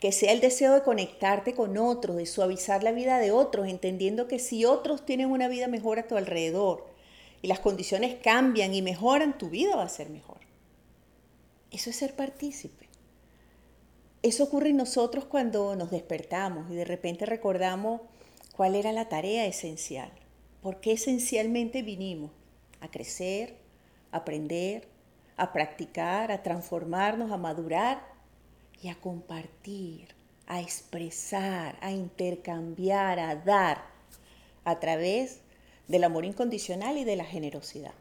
que 0.00 0.12
sea 0.12 0.32
el 0.32 0.40
deseo 0.40 0.72
de 0.72 0.82
conectarte 0.82 1.54
con 1.54 1.76
otros, 1.76 2.16
de 2.16 2.24
suavizar 2.24 2.82
la 2.82 2.92
vida 2.92 3.18
de 3.18 3.32
otros, 3.32 3.68
entendiendo 3.68 4.28
que 4.28 4.38
si 4.38 4.64
otros 4.64 5.04
tienen 5.04 5.30
una 5.30 5.46
vida 5.46 5.68
mejor 5.68 5.98
a 5.98 6.08
tu 6.08 6.16
alrededor 6.16 6.86
y 7.42 7.48
las 7.48 7.60
condiciones 7.60 8.16
cambian 8.22 8.72
y 8.72 8.80
mejoran, 8.80 9.36
tu 9.36 9.50
vida 9.50 9.76
va 9.76 9.82
a 9.82 9.90
ser 9.90 10.08
mejor. 10.08 10.38
Eso 11.70 11.90
es 11.90 11.96
ser 11.96 12.16
partícipe. 12.16 12.88
Eso 14.22 14.44
ocurre 14.44 14.70
en 14.70 14.78
nosotros 14.78 15.26
cuando 15.26 15.76
nos 15.76 15.90
despertamos 15.90 16.70
y 16.70 16.76
de 16.76 16.86
repente 16.86 17.26
recordamos 17.26 18.00
cuál 18.56 18.76
era 18.76 18.92
la 18.92 19.10
tarea 19.10 19.44
esencial, 19.44 20.10
por 20.62 20.80
qué 20.80 20.92
esencialmente 20.92 21.82
vinimos 21.82 22.30
a 22.80 22.90
crecer, 22.90 23.56
a 24.12 24.18
aprender, 24.18 24.88
a 25.36 25.52
practicar, 25.52 26.32
a 26.32 26.42
transformarnos, 26.42 27.32
a 27.32 27.36
madurar 27.36 28.02
y 28.82 28.88
a 28.88 28.94
compartir, 28.94 30.08
a 30.46 30.60
expresar, 30.60 31.78
a 31.80 31.92
intercambiar, 31.92 33.18
a 33.18 33.36
dar 33.36 33.84
a 34.64 34.80
través 34.80 35.40
del 35.88 36.04
amor 36.04 36.24
incondicional 36.24 36.98
y 36.98 37.04
de 37.04 37.16
la 37.16 37.24
generosidad. 37.24 37.94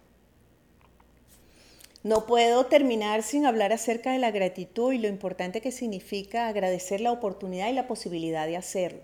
No 2.01 2.25
puedo 2.25 2.65
terminar 2.67 3.23
sin 3.23 3.45
hablar 3.45 3.73
acerca 3.73 4.13
de 4.13 4.19
la 4.19 4.31
gratitud 4.31 4.93
y 4.93 4.99
lo 4.99 5.09
importante 5.09 5.59
que 5.59 5.71
significa 5.71 6.47
agradecer 6.47 7.01
la 7.01 7.11
oportunidad 7.11 7.69
y 7.69 7.73
la 7.73 7.87
posibilidad 7.87 8.47
de 8.47 8.55
hacerlo. 8.55 9.01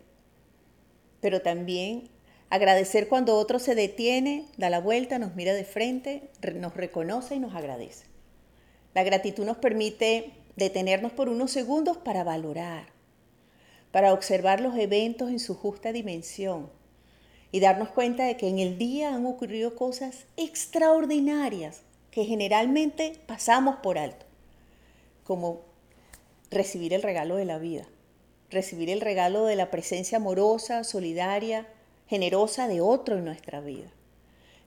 Pero 1.20 1.42
también 1.42 2.10
agradecer 2.56 3.08
cuando 3.08 3.36
otro 3.36 3.60
se 3.60 3.76
detiene, 3.76 4.46
da 4.58 4.70
la 4.70 4.80
vuelta, 4.80 5.20
nos 5.20 5.36
mira 5.36 5.54
de 5.54 5.64
frente, 5.64 6.30
nos 6.56 6.76
reconoce 6.76 7.36
y 7.36 7.40
nos 7.40 7.56
agradece. 7.56 8.06
La 8.94 9.04
gratitud 9.04 9.46
nos 9.46 9.58
permite 9.58 10.32
detenernos 10.56 11.12
por 11.12 11.30
unos 11.30 11.52
segundos 11.52 11.98
para 11.98 12.24
valorar, 12.24 12.88
para 13.92 14.14
observar 14.14 14.62
los 14.62 14.78
eventos 14.78 15.30
en 15.30 15.40
su 15.40 15.56
justa 15.56 15.92
dimensión 15.92 16.70
y 17.52 17.60
darnos 17.60 17.90
cuenta 17.90 18.26
de 18.26 18.38
que 18.38 18.48
en 18.48 18.60
el 18.60 18.78
día 18.78 19.14
han 19.14 19.26
ocurrido 19.26 19.76
cosas 19.76 20.26
extraordinarias 20.38 21.82
que 22.12 22.26
generalmente 22.26 23.20
pasamos 23.28 23.78
por 23.78 23.98
alto, 23.98 24.26
como 25.24 25.62
recibir 26.52 26.94
el 26.94 27.02
regalo 27.02 27.36
de 27.36 27.46
la 27.46 27.58
vida, 27.58 27.86
recibir 28.50 28.90
el 28.90 29.02
regalo 29.02 29.46
de 29.46 29.58
la 29.58 29.72
presencia 29.72 30.18
amorosa, 30.18 30.84
solidaria, 30.86 31.68
generosa 32.08 32.68
de 32.68 32.82
otro 32.82 33.18
en 33.18 33.26
nuestra 33.26 33.62
vida, 33.62 33.92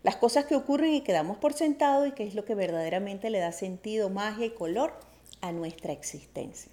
las 0.03 0.17
cosas 0.17 0.47
que 0.47 0.57
ocurren 0.57 0.95
y 0.95 1.03
quedamos 1.03 1.39
por 1.39 1.53
sentado 1.53 2.07
y 2.07 2.13
qué 2.13 2.25
es 2.25 2.35
lo 2.35 2.45
que 2.45 2.55
verdaderamente 2.55 3.31
le 3.31 3.39
da 3.39 3.53
sentido, 3.53 4.11
magia 4.11 4.47
y 4.47 4.51
color 4.51 4.93
a 5.41 5.53
nuestra 5.53 5.93
existencia. 5.93 6.71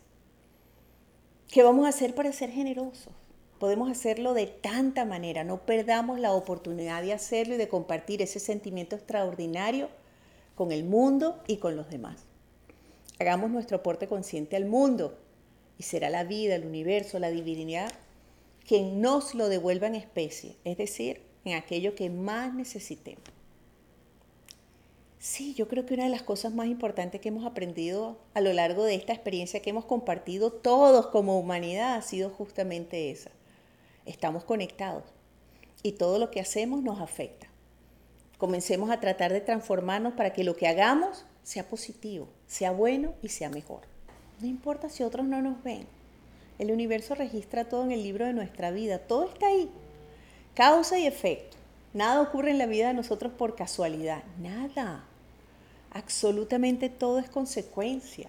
¿Qué 1.48 1.64
vamos 1.64 1.86
a 1.86 1.90
hacer 1.90 2.16
para 2.16 2.32
ser 2.34 2.52
generosos? 2.52 3.14
Podemos 3.60 3.90
hacerlo 3.90 4.34
de 4.34 4.48
tanta 4.48 5.06
manera, 5.06 5.44
no 5.44 5.66
perdamos 5.66 6.20
la 6.20 6.34
oportunidad 6.34 7.02
de 7.02 7.14
hacerlo 7.14 7.56
y 7.56 7.58
de 7.58 7.70
compartir 7.70 8.22
ese 8.22 8.40
sentimiento 8.40 8.96
extraordinario 8.96 9.90
con 10.56 10.72
el 10.72 10.84
mundo 10.84 11.42
y 11.48 11.58
con 11.58 11.76
los 11.76 11.90
demás. 11.90 12.26
Hagamos 13.20 13.50
nuestro 13.50 13.78
aporte 13.78 14.08
consciente 14.08 14.56
al 14.56 14.66
mundo 14.66 15.18
y 15.78 15.84
será 15.84 16.10
la 16.10 16.24
vida, 16.24 16.56
el 16.56 16.66
universo, 16.66 17.20
la 17.20 17.30
divinidad 17.30 17.92
quien 18.68 19.02
nos 19.02 19.36
lo 19.36 19.50
devuelva 19.50 19.88
en 19.88 19.96
especie, 19.96 20.56
es 20.64 20.78
decir, 20.78 21.22
en 21.44 21.54
aquello 21.54 21.96
que 21.96 22.10
más 22.10 22.54
necesitemos. 22.54 23.24
Sí, 25.20 25.56
yo 25.56 25.68
creo 25.68 25.86
que 25.86 25.96
una 25.96 26.04
de 26.04 26.10
las 26.10 26.22
cosas 26.22 26.54
más 26.54 26.68
importantes 26.68 27.20
que 27.20 27.30
hemos 27.30 27.46
aprendido 27.46 28.20
a 28.36 28.42
lo 28.42 28.54
largo 28.54 28.84
de 28.84 28.94
esta 28.94 29.14
experiencia 29.14 29.60
que 29.60 29.72
hemos 29.72 29.86
compartido 29.86 30.52
todos 30.52 31.08
como 31.08 31.40
humanidad 31.40 31.96
ha 31.96 32.02
sido 32.04 32.30
justamente 32.30 33.10
esa. 33.10 33.32
Estamos 34.06 34.44
conectados 34.44 35.04
y 35.82 35.94
todo 35.94 36.20
lo 36.20 36.30
que 36.30 36.42
hacemos 36.42 36.84
nos 36.84 37.02
afecta. 37.02 37.48
Comencemos 38.38 38.92
a 38.92 39.00
tratar 39.00 39.34
de 39.34 39.42
transformarnos 39.42 40.14
para 40.14 40.32
que 40.32 40.44
lo 40.44 40.56
que 40.56 40.68
hagamos 40.68 41.26
sea 41.42 41.68
positivo, 41.68 42.28
sea 42.46 42.72
bueno 42.72 43.14
y 43.22 43.30
sea 43.30 43.50
mejor. 43.50 43.82
No 44.40 44.48
importa 44.48 44.90
si 44.90 45.04
otros 45.04 45.26
no 45.26 45.42
nos 45.42 45.64
ven. 45.64 45.88
El 46.58 46.72
universo 46.72 47.16
registra 47.16 47.66
todo 47.66 47.84
en 47.84 47.92
el 47.92 48.04
libro 48.04 48.26
de 48.26 48.34
nuestra 48.34 48.72
vida. 48.72 49.00
Todo 49.00 49.26
está 49.26 49.48
ahí. 49.48 49.70
Causa 50.54 50.98
y 50.98 51.06
efecto. 51.06 51.58
Nada 51.94 52.22
ocurre 52.22 52.52
en 52.52 52.58
la 52.58 52.66
vida 52.66 52.88
de 52.88 52.94
nosotros 52.94 53.34
por 53.34 53.56
casualidad. 53.56 54.24
Nada. 54.40 55.04
Absolutamente 55.92 56.90
todo 56.90 57.20
es 57.20 57.30
consecuencia. 57.30 58.28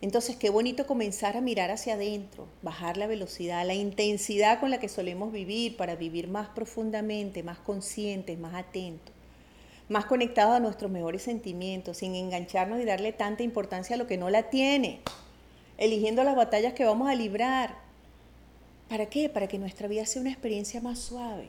Entonces, 0.00 0.36
qué 0.36 0.50
bonito 0.50 0.86
comenzar 0.86 1.36
a 1.36 1.40
mirar 1.40 1.70
hacia 1.70 1.94
adentro, 1.94 2.48
bajar 2.62 2.96
la 2.96 3.06
velocidad, 3.06 3.66
la 3.66 3.74
intensidad 3.74 4.58
con 4.58 4.70
la 4.70 4.80
que 4.80 4.88
solemos 4.88 5.30
vivir 5.30 5.76
para 5.76 5.94
vivir 5.94 6.28
más 6.28 6.48
profundamente, 6.48 7.42
más 7.42 7.58
conscientes, 7.58 8.36
más 8.38 8.54
atentos, 8.54 9.14
más 9.88 10.06
conectados 10.06 10.56
a 10.56 10.60
nuestros 10.60 10.90
mejores 10.90 11.22
sentimientos, 11.22 11.98
sin 11.98 12.16
engancharnos 12.16 12.80
y 12.80 12.84
darle 12.84 13.12
tanta 13.12 13.42
importancia 13.42 13.94
a 13.94 13.98
lo 13.98 14.06
que 14.06 14.18
no 14.18 14.28
la 14.28 14.50
tiene 14.50 15.00
eligiendo 15.78 16.24
las 16.24 16.36
batallas 16.36 16.74
que 16.74 16.84
vamos 16.84 17.08
a 17.08 17.14
librar. 17.14 17.76
¿Para 18.88 19.06
qué? 19.06 19.28
Para 19.28 19.48
que 19.48 19.58
nuestra 19.58 19.88
vida 19.88 20.04
sea 20.06 20.22
una 20.22 20.30
experiencia 20.30 20.80
más 20.80 20.98
suave, 20.98 21.48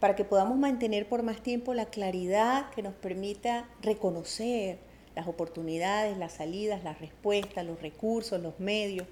para 0.00 0.16
que 0.16 0.24
podamos 0.24 0.58
mantener 0.58 1.08
por 1.08 1.22
más 1.22 1.42
tiempo 1.42 1.74
la 1.74 1.86
claridad 1.86 2.70
que 2.70 2.82
nos 2.82 2.94
permita 2.94 3.68
reconocer 3.82 4.78
las 5.14 5.28
oportunidades, 5.28 6.16
las 6.16 6.32
salidas, 6.32 6.82
las 6.82 6.98
respuestas, 7.00 7.66
los 7.66 7.80
recursos, 7.82 8.40
los 8.40 8.58
medios, 8.58 9.06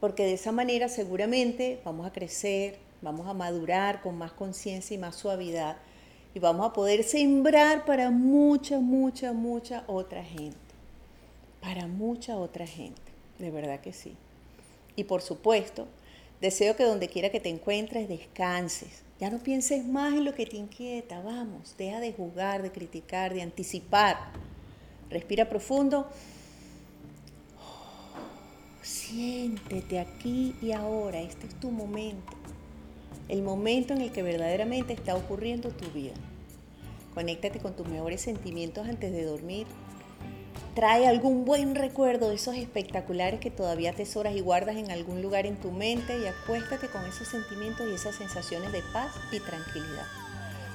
porque 0.00 0.24
de 0.24 0.32
esa 0.32 0.50
manera 0.50 0.88
seguramente 0.88 1.80
vamos 1.84 2.06
a 2.06 2.12
crecer, 2.12 2.76
vamos 3.02 3.28
a 3.28 3.34
madurar 3.34 4.02
con 4.02 4.18
más 4.18 4.32
conciencia 4.32 4.96
y 4.96 4.98
más 4.98 5.14
suavidad 5.14 5.76
y 6.34 6.40
vamos 6.40 6.66
a 6.66 6.72
poder 6.72 7.04
sembrar 7.04 7.84
para 7.84 8.10
mucha, 8.10 8.80
mucha, 8.80 9.32
mucha 9.32 9.84
otra 9.86 10.24
gente, 10.24 10.56
para 11.60 11.86
mucha 11.86 12.36
otra 12.36 12.66
gente 12.66 13.11
de 13.42 13.50
verdad 13.50 13.80
que 13.80 13.92
sí. 13.92 14.16
Y 14.96 15.04
por 15.04 15.20
supuesto, 15.20 15.88
deseo 16.40 16.76
que 16.76 16.84
donde 16.84 17.08
quiera 17.08 17.30
que 17.30 17.40
te 17.40 17.48
encuentres 17.48 18.08
descanses. 18.08 19.02
Ya 19.20 19.30
no 19.30 19.38
pienses 19.38 19.84
más 19.84 20.14
en 20.14 20.24
lo 20.24 20.34
que 20.34 20.46
te 20.46 20.56
inquieta, 20.56 21.20
vamos, 21.20 21.74
deja 21.76 22.00
de 22.00 22.12
juzgar, 22.12 22.62
de 22.62 22.72
criticar, 22.72 23.34
de 23.34 23.42
anticipar. 23.42 24.16
Respira 25.10 25.48
profundo. 25.48 26.08
siéntete 28.82 29.98
aquí 29.98 30.54
y 30.62 30.72
ahora, 30.72 31.20
este 31.20 31.46
es 31.46 31.54
tu 31.60 31.70
momento. 31.70 32.32
El 33.28 33.42
momento 33.42 33.92
en 33.92 34.02
el 34.02 34.12
que 34.12 34.22
verdaderamente 34.22 34.92
está 34.92 35.14
ocurriendo 35.14 35.70
tu 35.70 35.90
vida. 35.90 36.14
Conéctate 37.14 37.58
con 37.58 37.76
tus 37.76 37.86
mejores 37.88 38.20
sentimientos 38.22 38.88
antes 38.88 39.12
de 39.12 39.24
dormir 39.24 39.66
Trae 40.74 41.06
algún 41.06 41.44
buen 41.44 41.74
recuerdo 41.74 42.30
de 42.30 42.36
esos 42.36 42.56
espectaculares 42.56 43.40
que 43.40 43.50
todavía 43.50 43.90
atesoras 43.90 44.34
y 44.34 44.40
guardas 44.40 44.76
en 44.76 44.90
algún 44.90 45.20
lugar 45.20 45.44
en 45.44 45.56
tu 45.56 45.70
mente 45.70 46.18
y 46.18 46.26
acuéstate 46.26 46.88
con 46.88 47.04
esos 47.04 47.28
sentimientos 47.28 47.86
y 47.90 47.94
esas 47.94 48.16
sensaciones 48.16 48.72
de 48.72 48.80
paz 48.90 49.12
y 49.30 49.40
tranquilidad. 49.40 50.06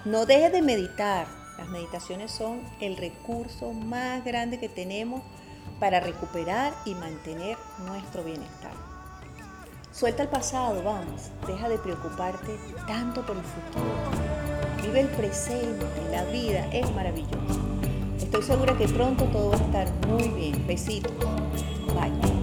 No 0.06 0.28
dejes 0.28 0.52
de 0.52 0.62
meditar. 0.62 1.26
Las 1.58 1.68
meditaciones 1.70 2.32
son 2.32 2.62
el 2.80 2.96
recurso 2.96 3.74
más 3.74 4.24
grande 4.24 4.60
que 4.60 4.70
tenemos 4.70 5.24
para 5.80 6.00
recuperar 6.00 6.74
y 6.86 6.94
mantener 6.94 7.58
nuestro 7.88 8.24
bienestar. 8.24 8.74
Suelta 9.92 10.22
el 10.22 10.30
pasado, 10.30 10.84
vamos. 10.84 11.32
Deja 11.48 11.70
de 11.70 11.80
preocuparte 11.80 12.60
tanto 12.86 13.26
por 13.26 13.36
el 13.36 13.44
futuro. 13.44 14.84
Vive 14.84 15.00
el 15.00 15.08
presente. 15.08 15.88
La 16.12 16.24
vida 16.26 16.68
es 16.72 16.90
maravillosa. 16.94 17.77
Estoy 18.18 18.42
segura 18.44 18.78
que 18.78 18.88
pronto 18.88 19.26
todo 19.26 19.52
va 19.52 19.58
a 19.58 19.62
estar 19.62 19.88
muy 20.08 20.28
bien. 20.30 20.66
Besitos. 20.68 21.12
Bye. 21.94 22.37